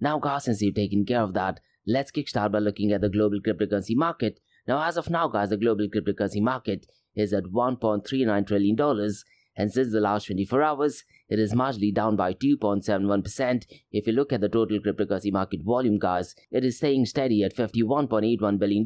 Now, 0.00 0.18
guys, 0.18 0.44
since 0.44 0.62
you've 0.62 0.74
taken 0.74 1.04
care 1.06 1.22
of 1.22 1.34
that, 1.34 1.60
let's 1.86 2.10
kickstart 2.10 2.52
by 2.52 2.58
looking 2.58 2.92
at 2.92 3.00
the 3.00 3.08
global 3.08 3.40
cryptocurrency 3.40 3.96
market 3.96 4.40
now, 4.66 4.82
as 4.82 4.96
of 4.96 5.10
now, 5.10 5.28
guys, 5.28 5.50
the 5.50 5.56
global 5.56 5.86
cryptocurrency 5.86 6.42
market 6.42 6.86
is 7.14 7.32
at 7.32 7.44
$1.39 7.44 8.46
trillion, 8.46 9.10
and 9.56 9.72
since 9.72 9.92
the 9.92 10.00
last 10.00 10.26
24 10.26 10.62
hours, 10.62 11.04
it 11.28 11.38
is 11.38 11.54
marginally 11.54 11.94
down 11.94 12.16
by 12.16 12.34
2.71%. 12.34 13.64
If 13.92 14.06
you 14.08 14.12
look 14.12 14.32
at 14.32 14.40
the 14.40 14.48
total 14.48 14.80
cryptocurrency 14.80 15.32
market 15.32 15.60
volume, 15.62 15.98
guys, 15.98 16.34
it 16.50 16.64
is 16.64 16.78
staying 16.78 17.06
steady 17.06 17.44
at 17.44 17.54
$51.81 17.54 18.58
billion, 18.58 18.84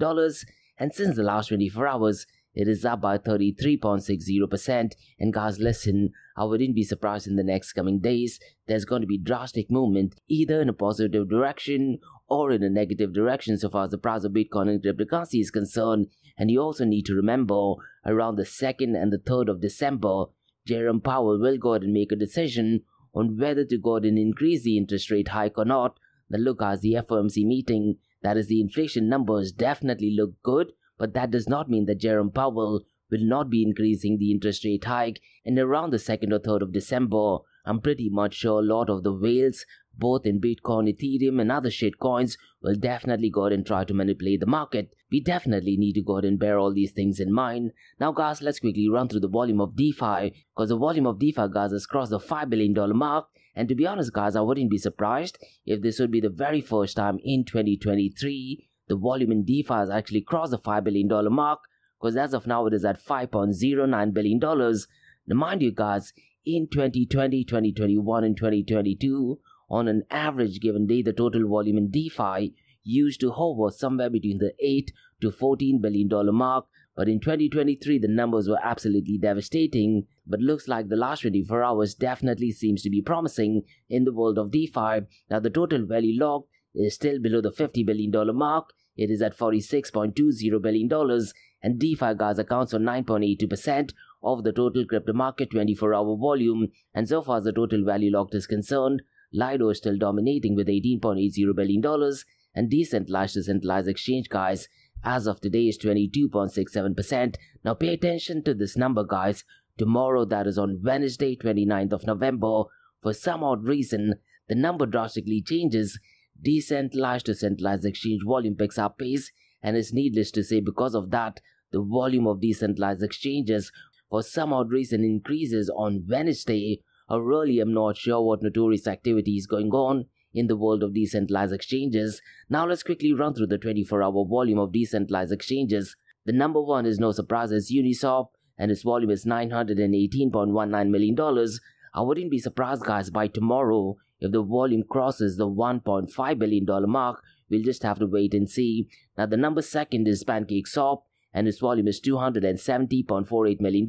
and 0.78 0.92
since 0.92 1.16
the 1.16 1.22
last 1.22 1.48
24 1.48 1.88
hours, 1.88 2.26
it 2.54 2.66
is 2.66 2.85
up 2.85 3.00
by 3.00 3.16
33.60%. 3.19 4.92
And 5.19 5.33
guys, 5.33 5.59
listen, 5.59 6.11
I 6.37 6.45
wouldn't 6.45 6.75
be 6.75 6.83
surprised 6.83 7.26
in 7.26 7.37
the 7.37 7.45
next 7.45 7.73
coming 7.75 8.00
days. 8.00 8.40
There's 8.66 8.85
going 8.85 9.02
to 9.02 9.07
be 9.07 9.19
drastic 9.19 9.71
movement, 9.71 10.16
either 10.28 10.61
in 10.61 10.69
a 10.69 10.73
positive 10.73 11.28
direction 11.28 11.99
or 12.28 12.50
in 12.50 12.62
a 12.62 12.71
negative 12.71 13.12
direction 13.12 13.59
so 13.59 13.71
far 13.71 13.85
as 13.85 13.90
the 13.90 13.99
price 13.99 14.25
of 14.25 14.33
Bitcoin 14.33 14.69
and 14.69 14.83
cryptocurrency 14.83 15.40
is 15.40 15.50
concerned. 15.50 16.09
And 16.37 16.50
you 16.50 16.61
also 16.61 16.85
need 16.85 17.07
to 17.07 17.14
remember 17.14 17.75
around 18.04 18.37
the 18.37 18.45
2nd 18.45 19.00
and 19.00 19.12
the 19.12 19.19
3rd 19.19 19.49
of 19.49 19.61
December, 19.61 20.25
Jerome 20.66 21.00
Powell 21.00 21.38
will 21.38 21.59
go 21.59 21.75
ahead 21.75 21.83
and 21.83 21.92
make 21.92 22.12
a 22.12 22.16
decision 22.16 22.83
on 23.14 23.38
whether 23.38 23.64
to 23.64 23.78
go 23.78 23.97
ahead 23.97 24.07
and 24.07 24.19
increase 24.19 24.62
the 24.62 24.76
interest 24.76 25.11
rate 25.11 25.28
hike 25.28 25.59
or 25.59 25.64
not. 25.64 25.99
The 26.28 26.38
look 26.38 26.62
as 26.62 26.80
the 26.80 26.95
FOMC 26.95 27.45
meeting, 27.45 27.97
that 28.23 28.37
is 28.37 28.47
the 28.47 28.61
inflation 28.61 29.09
numbers 29.09 29.52
definitely 29.52 30.14
look 30.16 30.40
good, 30.42 30.73
but 31.00 31.14
that 31.14 31.33
does 31.33 31.49
not 31.49 31.69
mean 31.69 31.87
that 31.87 31.99
Jerome 31.99 32.30
Powell 32.30 32.85
will 33.11 33.25
not 33.25 33.50
be 33.50 33.64
increasing 33.64 34.19
the 34.19 34.30
interest 34.30 34.64
rate 34.64 34.85
hike. 34.85 35.21
And 35.45 35.59
around 35.59 35.90
the 35.90 35.97
2nd 35.97 36.33
or 36.33 36.38
3rd 36.38 36.62
of 36.62 36.73
December, 36.73 37.38
I'm 37.64 37.80
pretty 37.80 38.09
much 38.09 38.35
sure 38.35 38.61
a 38.61 38.64
lot 38.64 38.88
of 38.88 39.02
the 39.02 39.12
whales 39.12 39.64
both 40.00 40.25
in 40.25 40.40
Bitcoin, 40.40 40.88
Ethereum, 40.88 41.40
and 41.40 41.52
other 41.52 41.71
shit 41.71 41.99
coins, 41.99 42.37
will 42.62 42.75
definitely 42.75 43.30
go 43.30 43.42
ahead 43.42 43.52
and 43.52 43.66
try 43.66 43.85
to 43.85 43.95
manipulate 43.95 44.40
the 44.40 44.47
market. 44.47 44.95
We 45.11 45.21
definitely 45.21 45.76
need 45.76 45.95
to 45.95 46.02
go 46.02 46.16
ahead 46.16 46.25
and 46.25 46.38
bear 46.38 46.59
all 46.59 46.73
these 46.73 46.92
things 46.92 47.21
in 47.21 47.33
mind. 47.33 47.73
Now, 47.99 48.12
guys, 48.12 48.40
let's 48.40 48.61
quickly 48.61 48.88
run 48.88 49.09
through 49.09 49.21
the 49.21 49.28
volume 49.28 49.61
of 49.61 49.76
DeFi, 49.76 50.33
because 50.54 50.69
the 50.71 50.78
volume 50.78 51.07
of 51.07 51.19
DeFi, 51.19 51.49
guys, 51.52 51.73
has 51.73 51.87
crossed 51.87 52.11
the 52.11 52.19
$5 52.19 52.49
billion 52.49 52.75
mark. 52.97 53.26
And 53.54 53.69
to 53.69 53.75
be 53.75 53.87
honest, 53.87 54.12
guys, 54.12 54.37
I 54.37 54.40
wouldn't 54.40 54.71
be 54.71 54.78
surprised 54.78 55.38
if 55.66 55.83
this 55.83 55.99
would 55.99 56.11
be 56.11 56.21
the 56.21 56.30
very 56.30 56.61
first 56.61 56.97
time 56.97 57.19
in 57.23 57.45
2023 57.45 58.69
the 58.90 58.97
volume 58.97 59.30
in 59.30 59.44
DeFi 59.44 59.73
has 59.73 59.88
actually 59.88 60.20
crossed 60.20 60.50
the 60.50 60.59
$5 60.59 60.82
billion 60.82 61.09
mark, 61.32 61.61
because 62.00 62.16
as 62.16 62.35
of 62.35 62.49
now, 62.49 62.66
it 62.66 62.75
is 62.75 62.85
at 62.85 63.00
$5.09 63.00 64.12
billion. 64.12 64.38
Now, 64.40 65.37
mind 65.37 65.62
you, 65.62 65.70
guys, 65.70 66.12
in 66.44 66.66
2020, 66.66 67.44
2021, 67.44 68.25
and 68.25 68.37
2022, 68.37 69.38
on 69.70 69.87
an 69.87 70.02
average 70.11 70.61
given 70.61 70.88
day, 70.88 71.02
the 71.02 71.12
total 71.12 71.49
volume 71.49 71.78
in 71.78 71.90
DeFi 71.92 72.52
used 72.82 73.20
to 73.20 73.30
hover 73.30 73.70
somewhere 73.70 74.11
between 74.11 74.38
the 74.38 74.52
8 74.59 74.90
to 75.20 75.30
14 75.30 75.80
billion 75.80 76.09
dollar 76.09 76.32
mark. 76.32 76.66
But 76.97 77.09
in 77.09 77.20
2023, 77.20 77.99
the 77.99 78.09
numbers 78.09 78.49
were 78.49 78.59
absolutely 78.61 79.18
devastating. 79.18 80.06
But 80.26 80.40
looks 80.40 80.66
like 80.66 80.88
the 80.88 80.97
last 80.97 81.20
24 81.20 81.62
hours 81.62 81.94
definitely 81.94 82.50
seems 82.50 82.82
to 82.82 82.90
be 82.90 83.02
promising 83.02 83.62
in 83.88 84.04
the 84.04 84.12
world 84.12 84.37
of 84.37 84.50
DeFi. 84.50 85.06
Now, 85.30 85.38
the 85.38 85.50
total 85.50 85.87
value 85.87 86.20
locked 86.20 86.49
is 86.75 86.94
still 86.94 87.20
below 87.20 87.40
the 87.40 87.52
50 87.52 87.85
billion 87.85 88.11
dollar 88.11 88.32
mark. 88.32 88.73
It 88.97 89.11
is 89.11 89.23
at 89.23 89.37
46.20 89.37 90.62
billion 90.62 90.88
dollars, 90.88 91.32
and 91.62 91.78
DeFi 91.78 92.14
guys 92.14 92.38
accounts 92.38 92.73
for 92.73 92.78
9.82% 92.78 93.92
of 94.23 94.44
the 94.44 94.52
total 94.52 94.85
crypto 94.85 95.12
market 95.12 95.50
24 95.50 95.94
hour 95.94 96.16
volume. 96.16 96.68
And 96.94 97.09
so 97.09 97.23
far 97.23 97.38
as 97.38 97.44
the 97.44 97.52
total 97.52 97.85
value 97.85 98.11
locked 98.12 98.35
is 98.35 98.47
concerned, 98.47 99.02
Lido 99.32 99.68
is 99.68 99.78
still 99.78 99.97
dominating 99.97 100.54
with 100.56 100.66
$18.80 100.66 101.54
billion, 101.54 102.12
and 102.54 102.70
decentralized 102.70 103.35
to 103.35 103.42
centralized 103.42 103.88
exchange 103.88 104.28
guys 104.28 104.68
as 105.04 105.26
of 105.26 105.40
today 105.40 105.68
is 105.68 105.78
22.67%. 105.78 107.37
Now 107.64 107.75
pay 107.75 107.94
attention 107.94 108.42
to 108.44 108.54
this 108.54 108.76
number 108.76 109.04
guys. 109.04 109.44
Tomorrow 109.78 110.26
that 110.26 110.47
is 110.47 110.59
on 110.59 110.82
Wednesday 110.82 111.37
29th 111.37 111.92
of 111.92 112.06
November. 112.06 112.64
For 113.02 113.14
some 113.14 113.42
odd 113.42 113.64
reason, 113.64 114.16
the 114.49 114.54
number 114.54 114.85
drastically 114.85 115.42
changes. 115.42 115.99
Decentralized 116.42 117.26
to 117.26 117.35
centralized 117.35 117.85
exchange 117.85 118.23
volume 118.25 118.54
picks 118.54 118.78
up 118.78 118.99
pace 118.99 119.30
and 119.62 119.76
it's 119.76 119.92
needless 119.92 120.30
to 120.32 120.42
say 120.42 120.61
because 120.61 120.94
of 120.94 121.11
that, 121.11 121.40
the 121.70 121.82
volume 121.82 122.26
of 122.26 122.40
decentralized 122.40 123.02
exchanges 123.02 123.70
for 124.09 124.23
some 124.23 124.52
odd 124.52 124.70
reason 124.70 125.04
increases 125.04 125.70
on 125.70 126.06
Wednesday 126.09 126.82
I 127.11 127.16
really 127.16 127.61
am 127.61 127.75
not 127.75 127.97
sure 127.97 128.23
what 128.23 128.40
notorious 128.40 128.87
activity 128.87 129.37
is 129.37 129.49
going 129.49 129.73
on 129.73 130.06
in 130.32 130.47
the 130.47 130.56
world 130.56 130.85
of 130.85 130.94
decentralized 130.94 131.52
exchanges. 131.52 132.23
Now 132.49 132.66
let's 132.68 132.85
quickly 132.85 133.12
run 133.12 133.35
through 133.35 133.49
the 133.49 133.59
24 133.59 134.00
hour 134.00 134.25
volume 134.25 134.61
of 134.61 134.70
decentralized 134.70 135.32
exchanges. 135.32 135.97
The 136.25 136.32
number 136.32 136.62
one 136.62 136.87
is 136.87 137.00
no 137.00 137.11
surprise 137.11 137.50
is 137.50 137.73
Uniswap 137.73 138.28
and 138.56 138.70
its 138.70 138.85
volume 138.85 139.11
is 139.11 139.25
$918.19 139.25 140.88
million. 140.88 141.49
I 141.92 142.00
wouldn't 142.00 142.30
be 142.30 142.38
surprised 142.38 142.85
guys 142.85 143.11
by 143.11 143.26
tomorrow 143.26 143.97
if 144.20 144.32
the 144.32 144.42
volume 144.42 144.82
crosses 144.88 145.36
the 145.36 145.48
$1.5 145.48 146.38
billion 146.38 146.66
mark. 146.90 147.22
We'll 147.48 147.62
just 147.62 147.82
have 147.82 147.98
to 147.98 148.06
wait 148.06 148.34
and 148.34 148.48
see. 148.48 148.88
Now 149.16 149.26
the 149.26 149.36
number 149.36 149.62
second 149.62 150.06
is 150.06 150.24
PancakeSwap 150.24 151.02
and 151.32 151.48
its 151.48 151.58
volume 151.58 151.88
is 151.88 152.00
$270.48 152.00 153.60
million. 153.60 153.86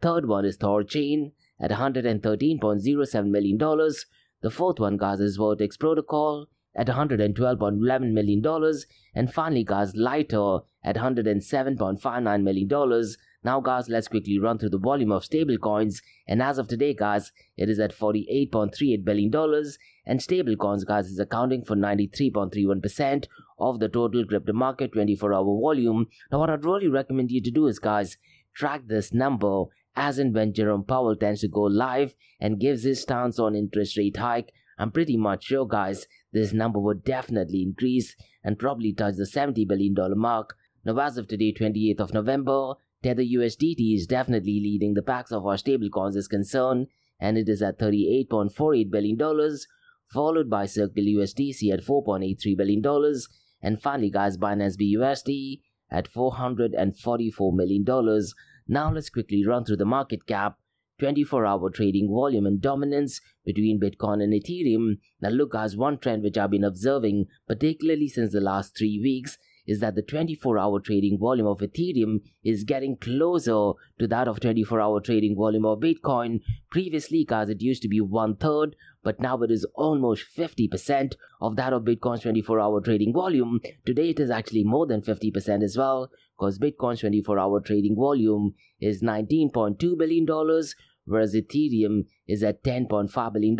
Third 0.00 0.28
one 0.28 0.44
is 0.44 0.58
Thorchain 0.58 1.32
at 1.60 1.70
$113.07 1.70 3.30
million. 3.30 3.58
The 3.58 4.50
fourth 4.50 4.80
one, 4.80 4.98
is 5.20 5.36
Vertex 5.36 5.76
Protocol 5.76 6.48
at 6.74 6.88
$112.11 6.88 8.12
million. 8.12 8.74
And 9.14 9.32
finally, 9.32 9.64
guys, 9.64 9.94
Lighter 9.94 10.58
at 10.82 10.96
$107.59 10.96 12.42
million. 12.42 13.04
Now, 13.44 13.60
guys, 13.60 13.88
let's 13.88 14.08
quickly 14.08 14.38
run 14.38 14.58
through 14.58 14.70
the 14.70 14.78
volume 14.78 15.10
of 15.10 15.24
stablecoins. 15.24 16.02
And 16.28 16.40
as 16.40 16.58
of 16.58 16.68
today, 16.68 16.94
guys, 16.94 17.32
it 17.56 17.68
is 17.68 17.80
at 17.80 17.96
$48.38 17.96 19.04
billion. 19.04 19.34
And 20.06 20.20
stablecoins, 20.20 20.86
guys, 20.86 21.06
is 21.06 21.18
accounting 21.18 21.64
for 21.64 21.74
93.31% 21.74 23.26
of 23.58 23.80
the 23.80 23.88
total 23.88 24.24
crypto 24.24 24.52
market 24.52 24.92
24 24.92 25.34
hour 25.34 25.60
volume. 25.60 26.06
Now, 26.30 26.38
what 26.38 26.50
I'd 26.50 26.64
really 26.64 26.88
recommend 26.88 27.30
you 27.30 27.42
to 27.42 27.50
do 27.50 27.66
is, 27.66 27.78
guys, 27.78 28.16
track 28.54 28.82
this 28.86 29.12
number 29.12 29.64
as 29.94 30.18
in 30.18 30.32
when 30.32 30.54
Jerome 30.54 30.84
Powell 30.84 31.16
tends 31.16 31.40
to 31.40 31.48
go 31.48 31.62
live 31.62 32.14
and 32.40 32.60
gives 32.60 32.84
his 32.84 33.02
stance 33.02 33.38
on 33.38 33.54
interest 33.54 33.96
rate 33.96 34.16
hike. 34.16 34.52
I'm 34.78 34.90
pretty 34.90 35.16
much 35.16 35.44
sure, 35.44 35.66
guys, 35.66 36.06
this 36.32 36.52
number 36.52 36.78
would 36.78 37.04
definitely 37.04 37.62
increase 37.62 38.16
and 38.42 38.58
probably 38.58 38.92
touch 38.92 39.16
the 39.16 39.24
$70 39.24 39.68
billion 39.68 39.94
mark. 40.16 40.56
Now, 40.84 40.98
as 40.98 41.18
of 41.18 41.28
today, 41.28 41.52
28th 41.52 42.00
of 42.00 42.14
November, 42.14 42.74
Tether 43.02 43.22
USDT 43.22 43.96
is 43.96 44.06
definitely 44.06 44.60
leading 44.60 44.94
the 44.94 45.02
packs 45.02 45.32
of 45.32 45.44
our 45.44 45.56
stablecoins 45.56 46.16
is 46.16 46.28
concerned, 46.28 46.86
and 47.18 47.36
it 47.36 47.48
is 47.48 47.60
at 47.62 47.78
$38.48 47.78 48.90
billion, 48.90 49.58
followed 50.12 50.48
by 50.48 50.66
Circle 50.66 51.02
USDC 51.02 51.72
at 51.72 51.84
$4.83 51.84 52.56
billion, 52.56 53.14
and 53.60 53.80
finally, 53.80 54.10
guys, 54.10 54.36
Binance 54.36 54.76
BUSD 54.76 55.60
at 55.90 56.12
$444 56.12 57.54
million. 57.54 57.84
Now, 58.68 58.92
let's 58.92 59.10
quickly 59.10 59.44
run 59.46 59.64
through 59.64 59.76
the 59.76 59.84
market 59.84 60.26
cap 60.26 60.58
24 60.98 61.44
hour 61.46 61.70
trading 61.70 62.08
volume 62.08 62.46
and 62.46 62.60
dominance 62.60 63.20
between 63.44 63.80
Bitcoin 63.80 64.22
and 64.22 64.32
Ethereum. 64.32 64.98
Now, 65.20 65.30
look, 65.30 65.52
guys, 65.52 65.76
one 65.76 65.98
trend 65.98 66.22
which 66.22 66.38
I've 66.38 66.50
been 66.50 66.62
observing, 66.62 67.26
particularly 67.48 68.08
since 68.08 68.32
the 68.32 68.40
last 68.40 68.76
three 68.76 69.00
weeks, 69.02 69.36
is 69.66 69.80
that 69.80 69.94
the 69.94 70.02
24 70.02 70.58
hour 70.58 70.80
trading 70.80 71.18
volume 71.18 71.46
of 71.46 71.58
Ethereum 71.58 72.20
is 72.42 72.64
getting 72.64 72.96
closer 72.96 73.72
to 73.98 74.06
that 74.08 74.28
of 74.28 74.40
24 74.40 74.80
hour 74.80 75.00
trading 75.00 75.36
volume 75.36 75.64
of 75.64 75.80
Bitcoin. 75.80 76.40
Previously, 76.70 77.24
guys, 77.24 77.48
it 77.48 77.62
used 77.62 77.82
to 77.82 77.88
be 77.88 78.00
one 78.00 78.36
third, 78.36 78.74
but 79.02 79.20
now 79.20 79.40
it 79.42 79.50
is 79.50 79.66
almost 79.74 80.24
50% 80.36 81.14
of 81.40 81.56
that 81.56 81.72
of 81.72 81.82
Bitcoin's 81.82 82.22
24 82.22 82.60
hour 82.60 82.80
trading 82.80 83.12
volume. 83.12 83.60
Today, 83.86 84.10
it 84.10 84.20
is 84.20 84.30
actually 84.30 84.64
more 84.64 84.86
than 84.86 85.02
50% 85.02 85.62
as 85.62 85.76
well, 85.76 86.10
because 86.36 86.58
Bitcoin's 86.58 87.00
24 87.00 87.38
hour 87.38 87.60
trading 87.60 87.94
volume 87.96 88.54
is 88.80 89.02
$19.2 89.02 89.98
billion, 89.98 90.26
whereas 91.04 91.34
Ethereum 91.34 92.06
is 92.26 92.42
at 92.42 92.64
$10.5 92.64 93.32
billion. 93.32 93.56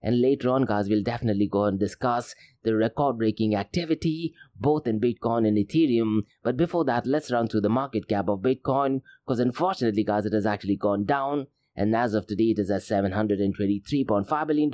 And 0.00 0.20
later 0.20 0.50
on, 0.50 0.64
guys, 0.64 0.88
we'll 0.88 1.02
definitely 1.02 1.48
go 1.48 1.64
and 1.64 1.76
discuss 1.78 2.34
the 2.62 2.76
record 2.76 3.18
breaking 3.18 3.56
activity 3.56 4.34
both 4.58 4.86
in 4.86 5.00
Bitcoin 5.00 5.46
and 5.46 5.58
Ethereum. 5.58 6.20
But 6.42 6.56
before 6.56 6.84
that, 6.84 7.06
let's 7.06 7.32
run 7.32 7.48
through 7.48 7.62
the 7.62 7.68
market 7.68 8.08
cap 8.08 8.28
of 8.28 8.40
Bitcoin 8.40 9.02
because 9.26 9.40
unfortunately, 9.40 10.04
guys, 10.04 10.24
it 10.24 10.32
has 10.32 10.46
actually 10.46 10.76
gone 10.76 11.04
down. 11.04 11.48
And 11.74 11.94
as 11.94 12.14
of 12.14 12.26
today, 12.26 12.50
it 12.50 12.58
is 12.58 12.70
at 12.70 12.82
$723.5 12.82 14.46
billion, 14.46 14.70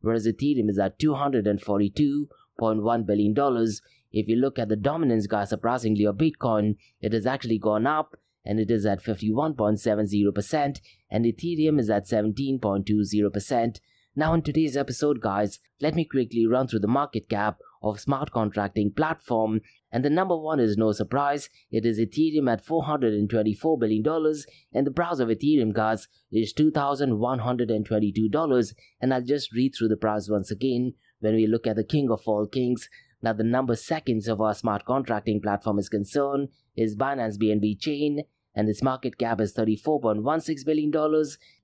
whereas 0.00 0.26
Ethereum 0.26 0.70
is 0.70 0.78
at 0.78 0.98
$242.1 0.98 3.06
billion. 3.06 3.34
If 4.12 4.28
you 4.28 4.36
look 4.36 4.58
at 4.58 4.68
the 4.68 4.76
dominance, 4.76 5.26
guys, 5.26 5.50
surprisingly, 5.50 6.04
of 6.04 6.16
Bitcoin, 6.16 6.76
it 7.00 7.12
has 7.12 7.26
actually 7.26 7.58
gone 7.58 7.86
up 7.86 8.16
and 8.46 8.60
it 8.60 8.70
is 8.70 8.86
at 8.86 9.02
51.70%, 9.02 10.80
and 11.10 11.24
Ethereum 11.24 11.80
is 11.80 11.90
at 11.90 12.06
17.20%. 12.06 13.80
Now, 14.18 14.32
in 14.32 14.40
today's 14.40 14.78
episode, 14.78 15.20
guys, 15.20 15.58
let 15.78 15.94
me 15.94 16.06
quickly 16.06 16.46
run 16.46 16.68
through 16.68 16.78
the 16.78 16.88
market 16.88 17.28
cap 17.28 17.58
of 17.82 18.00
smart 18.00 18.30
contracting 18.30 18.90
platform. 18.90 19.60
And 19.92 20.02
the 20.02 20.08
number 20.08 20.34
one 20.34 20.58
is 20.58 20.78
no 20.78 20.92
surprise, 20.92 21.50
it 21.70 21.84
is 21.84 21.98
Ethereum 21.98 22.50
at 22.50 22.64
$424 22.64 23.78
billion, 23.78 24.02
and 24.72 24.86
the 24.86 24.90
price 24.90 25.18
of 25.18 25.28
Ethereum, 25.28 25.74
guys, 25.74 26.08
is 26.32 26.54
$2,122. 26.54 28.74
And 29.02 29.12
I'll 29.12 29.20
just 29.20 29.52
read 29.52 29.74
through 29.76 29.88
the 29.88 29.98
price 29.98 30.30
once 30.30 30.50
again 30.50 30.94
when 31.20 31.34
we 31.34 31.46
look 31.46 31.66
at 31.66 31.76
the 31.76 31.84
king 31.84 32.10
of 32.10 32.22
all 32.24 32.46
kings. 32.46 32.88
Now, 33.20 33.34
the 33.34 33.44
number 33.44 33.76
seconds 33.76 34.28
of 34.28 34.40
our 34.40 34.54
smart 34.54 34.86
contracting 34.86 35.42
platform 35.42 35.78
is 35.78 35.90
concerned 35.90 36.48
is 36.74 36.96
Binance 36.96 37.36
BNB 37.36 37.78
Chain 37.78 38.22
and 38.56 38.68
its 38.70 38.82
market 38.82 39.18
cap 39.18 39.40
is 39.40 39.54
$34.16 39.54 40.64
billion, 40.64 40.90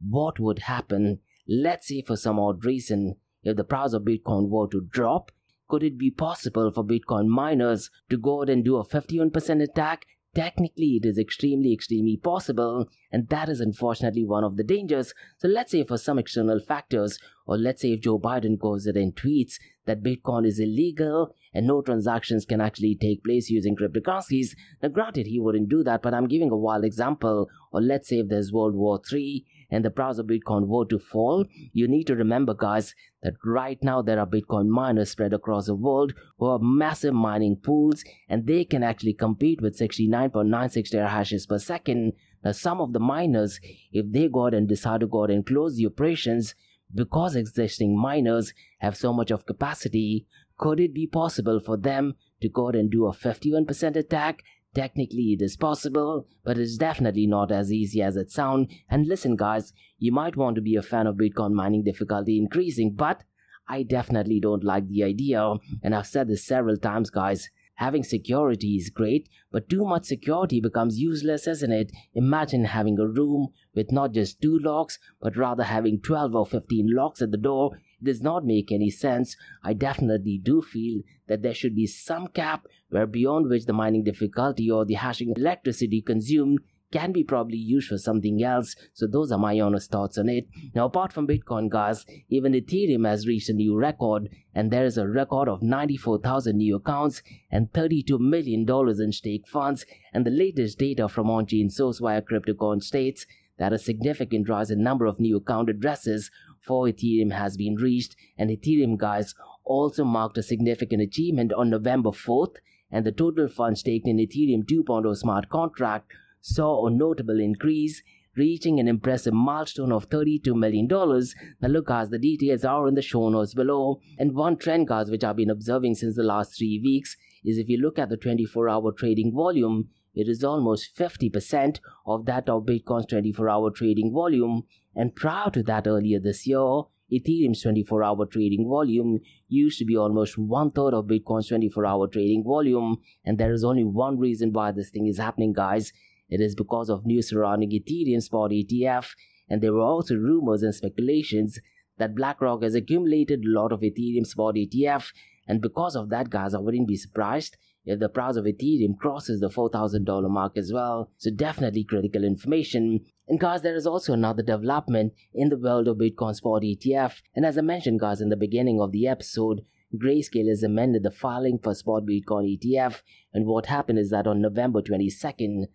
What 0.00 0.40
would 0.40 0.60
happen 0.60 1.20
Let's 1.46 1.88
say 1.88 2.02
for 2.02 2.16
some 2.16 2.38
odd 2.38 2.64
reason, 2.64 3.16
if 3.42 3.56
the 3.56 3.64
price 3.64 3.92
of 3.92 4.02
Bitcoin 4.02 4.48
were 4.48 4.68
to 4.68 4.80
drop, 4.80 5.30
could 5.68 5.82
it 5.82 5.98
be 5.98 6.10
possible 6.10 6.70
for 6.70 6.84
Bitcoin 6.84 7.26
miners 7.26 7.90
to 8.10 8.18
go 8.18 8.42
out 8.42 8.50
and 8.50 8.64
do 8.64 8.76
a 8.76 8.84
51% 8.84 9.62
attack? 9.62 10.06
Technically, 10.34 11.00
it 11.00 11.06
is 11.06 11.16
extremely, 11.16 11.72
extremely 11.72 12.16
possible, 12.16 12.88
and 13.12 13.28
that 13.28 13.48
is 13.48 13.60
unfortunately 13.60 14.24
one 14.24 14.42
of 14.42 14.56
the 14.56 14.64
dangers. 14.64 15.14
So, 15.38 15.46
let's 15.46 15.70
say 15.70 15.84
for 15.84 15.96
some 15.96 16.18
external 16.18 16.58
factors, 16.58 17.20
or 17.46 17.56
let's 17.56 17.82
say 17.82 17.92
if 17.92 18.00
Joe 18.00 18.18
Biden 18.18 18.58
goes 18.58 18.86
ahead 18.86 18.96
and 18.96 19.14
tweets 19.14 19.54
that 19.86 20.02
Bitcoin 20.02 20.44
is 20.44 20.58
illegal 20.58 21.34
and 21.52 21.68
no 21.68 21.82
transactions 21.82 22.44
can 22.44 22.60
actually 22.60 22.96
take 22.96 23.22
place 23.22 23.48
using 23.48 23.76
cryptocurrencies. 23.76 24.56
Now, 24.82 24.88
granted, 24.88 25.26
he 25.26 25.38
wouldn't 25.38 25.68
do 25.68 25.84
that, 25.84 26.02
but 26.02 26.14
I'm 26.14 26.26
giving 26.26 26.50
a 26.50 26.56
wild 26.56 26.84
example. 26.84 27.48
Or 27.70 27.80
let's 27.80 28.08
say 28.08 28.18
if 28.18 28.28
there's 28.28 28.52
World 28.52 28.74
War 28.74 29.00
III 29.12 29.46
and 29.70 29.84
the 29.84 29.90
price 29.90 30.18
of 30.18 30.26
Bitcoin 30.26 30.66
were 30.66 30.84
to 30.86 30.98
fall, 30.98 31.44
you 31.72 31.88
need 31.88 32.06
to 32.08 32.16
remember, 32.16 32.54
guys, 32.54 32.94
that 33.22 33.34
right 33.44 33.78
now 33.82 34.02
there 34.02 34.18
are 34.18 34.26
Bitcoin 34.26 34.68
miners 34.68 35.10
spread 35.10 35.32
across 35.32 35.66
the 35.66 35.74
world 35.74 36.14
who 36.38 36.50
have 36.50 36.60
massive 36.62 37.14
mining 37.14 37.56
pools 37.56 38.04
and 38.28 38.46
they 38.46 38.64
can 38.64 38.82
actually 38.82 39.14
compete 39.14 39.60
with 39.60 39.78
69.96 39.78 40.94
terahashes 40.94 41.48
per 41.48 41.58
second. 41.58 42.12
Now, 42.44 42.52
some 42.52 42.80
of 42.80 42.92
the 42.92 43.00
miners, 43.00 43.60
if 43.92 44.10
they 44.10 44.28
go 44.28 44.46
out 44.46 44.54
and 44.54 44.68
decide 44.68 45.00
to 45.00 45.06
go 45.06 45.24
out 45.24 45.30
and 45.30 45.46
close 45.46 45.76
the 45.76 45.86
operations, 45.86 46.54
because 46.94 47.34
existing 47.34 47.98
miners 47.98 48.52
have 48.78 48.96
so 48.96 49.12
much 49.12 49.30
of 49.30 49.46
capacity, 49.46 50.26
could 50.56 50.78
it 50.78 50.94
be 50.94 51.06
possible 51.06 51.58
for 51.58 51.76
them 51.76 52.14
to 52.40 52.48
go 52.48 52.68
out 52.68 52.76
and 52.76 52.90
do 52.90 53.06
a 53.06 53.12
51% 53.12 53.96
attack 53.96 54.42
Technically, 54.74 55.32
it 55.32 55.42
is 55.42 55.56
possible, 55.56 56.26
but 56.42 56.58
it's 56.58 56.76
definitely 56.76 57.26
not 57.26 57.52
as 57.52 57.72
easy 57.72 58.02
as 58.02 58.16
it 58.16 58.30
sounds. 58.30 58.72
And 58.90 59.06
listen, 59.06 59.36
guys, 59.36 59.72
you 59.98 60.10
might 60.10 60.36
want 60.36 60.56
to 60.56 60.62
be 60.62 60.74
a 60.74 60.82
fan 60.82 61.06
of 61.06 61.16
Bitcoin 61.16 61.52
mining 61.52 61.84
difficulty 61.84 62.38
increasing, 62.38 62.94
but 62.94 63.22
I 63.68 63.84
definitely 63.84 64.40
don't 64.40 64.64
like 64.64 64.88
the 64.88 65.04
idea. 65.04 65.54
And 65.82 65.94
I've 65.94 66.06
said 66.06 66.28
this 66.28 66.44
several 66.44 66.76
times, 66.76 67.10
guys. 67.10 67.50
Having 67.76 68.04
security 68.04 68.76
is 68.76 68.88
great, 68.88 69.28
but 69.50 69.68
too 69.68 69.84
much 69.84 70.04
security 70.04 70.60
becomes 70.60 71.00
useless, 71.00 71.48
isn't 71.48 71.72
it? 71.72 71.90
Imagine 72.14 72.66
having 72.66 73.00
a 73.00 73.08
room 73.08 73.48
with 73.74 73.90
not 73.90 74.12
just 74.12 74.40
two 74.40 74.58
locks, 74.60 75.00
but 75.20 75.36
rather 75.36 75.64
having 75.64 76.00
12 76.00 76.36
or 76.36 76.46
15 76.46 76.94
locks 76.94 77.20
at 77.20 77.32
the 77.32 77.36
door 77.36 77.72
does 78.04 78.22
not 78.22 78.44
make 78.44 78.70
any 78.70 78.90
sense, 78.90 79.36
I 79.62 79.72
definitely 79.72 80.38
do 80.42 80.62
feel 80.62 81.02
that 81.26 81.42
there 81.42 81.54
should 81.54 81.74
be 81.74 81.86
some 81.86 82.28
cap 82.28 82.66
where 82.90 83.06
beyond 83.06 83.48
which 83.48 83.66
the 83.66 83.72
mining 83.72 84.04
difficulty 84.04 84.70
or 84.70 84.84
the 84.84 84.94
hashing 84.94 85.32
electricity 85.36 86.00
consumed 86.00 86.60
can 86.94 87.10
be 87.10 87.24
probably 87.24 87.58
used 87.58 87.88
for 87.88 87.98
something 87.98 88.40
else. 88.40 88.76
So 88.92 89.08
those 89.08 89.32
are 89.32 89.38
my 89.38 89.58
honest 89.58 89.90
thoughts 89.90 90.16
on 90.16 90.28
it. 90.28 90.46
Now, 90.76 90.84
apart 90.86 91.12
from 91.12 91.26
Bitcoin, 91.26 91.68
guys, 91.68 92.06
even 92.28 92.52
Ethereum 92.52 93.04
has 93.08 93.26
reached 93.26 93.48
a 93.48 93.52
new 93.52 93.76
record, 93.76 94.28
and 94.54 94.70
there 94.70 94.84
is 94.84 94.96
a 94.96 95.08
record 95.08 95.48
of 95.48 95.60
94,000 95.60 96.56
new 96.56 96.76
accounts 96.76 97.20
and 97.50 97.72
32 97.72 98.16
million 98.20 98.64
dollars 98.64 99.00
in 99.00 99.10
stake 99.10 99.48
funds. 99.48 99.84
And 100.12 100.24
the 100.24 100.30
latest 100.30 100.78
data 100.78 101.08
from 101.08 101.28
on-chain 101.28 101.68
source 101.68 101.98
via 101.98 102.22
CryptoQuant 102.22 102.84
states 102.84 103.26
that 103.58 103.72
a 103.72 103.78
significant 103.78 104.48
rise 104.48 104.70
in 104.70 104.80
number 104.80 105.06
of 105.06 105.18
new 105.18 105.36
account 105.36 105.68
addresses 105.68 106.30
for 106.64 106.86
Ethereum 106.86 107.32
has 107.32 107.56
been 107.56 107.76
reached, 107.76 108.16
and 108.38 108.50
Ethereum 108.50 108.96
guys 108.96 109.34
also 109.64 110.04
marked 110.04 110.38
a 110.38 110.42
significant 110.42 111.02
achievement 111.02 111.52
on 111.52 111.70
November 111.70 112.10
4th, 112.10 112.56
and 112.90 113.04
the 113.04 113.12
total 113.12 113.48
funds 113.48 113.82
taken 113.82 114.18
in 114.18 114.26
Ethereum 114.26 114.64
2.0 114.64 115.16
smart 115.16 115.48
contract 115.48 116.12
saw 116.40 116.86
a 116.86 116.90
notable 116.90 117.40
increase, 117.40 118.02
reaching 118.36 118.78
an 118.78 118.88
impressive 118.88 119.32
milestone 119.32 119.92
of 119.92 120.08
$32 120.10 120.54
million. 120.54 120.86
Now 120.88 121.68
look 121.68 121.86
guys, 121.86 122.10
the 122.10 122.18
details 122.18 122.64
are 122.64 122.86
in 122.88 122.94
the 122.94 123.02
show 123.02 123.28
notes 123.28 123.54
below. 123.54 124.00
And 124.18 124.34
one 124.34 124.56
trend 124.56 124.88
guys 124.88 125.10
which 125.10 125.24
I've 125.24 125.36
been 125.36 125.50
observing 125.50 125.94
since 125.94 126.16
the 126.16 126.22
last 126.22 126.56
three 126.56 126.80
weeks 126.82 127.16
is 127.44 127.58
if 127.58 127.68
you 127.68 127.78
look 127.78 127.98
at 127.98 128.08
the 128.08 128.16
24 128.16 128.68
hour 128.68 128.92
trading 128.92 129.32
volume, 129.32 129.88
it 130.14 130.28
is 130.28 130.44
almost 130.44 130.96
50% 130.96 131.80
of 132.06 132.26
that 132.26 132.48
of 132.48 132.64
Bitcoin's 132.64 133.06
24 133.06 133.48
hour 133.48 133.70
trading 133.70 134.12
volume. 134.12 134.62
And 134.94 135.14
prior 135.14 135.50
to 135.50 135.62
that, 135.64 135.86
earlier 135.86 136.20
this 136.20 136.46
year, 136.46 136.82
Ethereum's 137.12 137.62
24 137.62 138.02
hour 138.02 138.26
trading 138.26 138.68
volume 138.68 139.20
used 139.48 139.78
to 139.78 139.84
be 139.84 139.96
almost 139.96 140.38
one 140.38 140.70
third 140.70 140.94
of 140.94 141.06
Bitcoin's 141.06 141.48
24 141.48 141.84
hour 141.84 142.06
trading 142.06 142.44
volume. 142.44 142.98
And 143.24 143.38
there 143.38 143.52
is 143.52 143.64
only 143.64 143.84
one 143.84 144.18
reason 144.18 144.52
why 144.52 144.72
this 144.72 144.90
thing 144.90 145.06
is 145.06 145.18
happening, 145.18 145.52
guys. 145.52 145.92
It 146.28 146.40
is 146.40 146.54
because 146.54 146.88
of 146.88 147.04
news 147.04 147.28
surrounding 147.28 147.70
Ethereum 147.70 148.22
spot 148.22 148.50
ETF. 148.50 149.10
And 149.48 149.62
there 149.62 149.72
were 149.72 149.80
also 149.80 150.14
rumors 150.14 150.62
and 150.62 150.74
speculations 150.74 151.58
that 151.98 152.14
BlackRock 152.14 152.62
has 152.62 152.74
accumulated 152.74 153.44
a 153.44 153.48
lot 153.48 153.72
of 153.72 153.80
Ethereum 153.80 154.26
spot 154.26 154.54
ETF. 154.54 155.12
And 155.46 155.60
because 155.60 155.96
of 155.96 156.08
that, 156.10 156.30
guys, 156.30 156.54
I 156.54 156.58
wouldn't 156.58 156.88
be 156.88 156.96
surprised 156.96 157.56
if 157.84 158.00
the 158.00 158.08
price 158.08 158.36
of 158.36 158.44
Ethereum 158.44 158.96
crosses 158.98 159.40
the 159.40 159.48
$4,000 159.48 160.30
mark 160.30 160.56
as 160.56 160.72
well. 160.72 161.10
So 161.18 161.30
definitely 161.30 161.84
critical 161.84 162.24
information. 162.24 163.00
And 163.28 163.38
guys, 163.38 163.62
there 163.62 163.76
is 163.76 163.86
also 163.86 164.12
another 164.12 164.42
development 164.42 165.12
in 165.34 165.48
the 165.48 165.58
world 165.58 165.88
of 165.88 165.98
Bitcoin 165.98 166.34
Spot 166.34 166.62
ETF. 166.62 167.20
And 167.34 167.44
as 167.44 167.58
I 167.58 167.62
mentioned, 167.62 168.00
guys, 168.00 168.20
in 168.20 168.30
the 168.30 168.36
beginning 168.36 168.80
of 168.80 168.92
the 168.92 169.06
episode, 169.06 169.62
Grayscale 169.96 170.48
has 170.48 170.62
amended 170.62 171.02
the 171.02 171.10
filing 171.10 171.58
for 171.62 171.74
Spot 171.74 172.02
Bitcoin 172.04 172.58
ETF. 172.58 173.02
And 173.32 173.46
what 173.46 173.66
happened 173.66 173.98
is 173.98 174.10
that 174.10 174.26
on 174.26 174.40
November 174.40 174.82
22nd, 174.82 175.66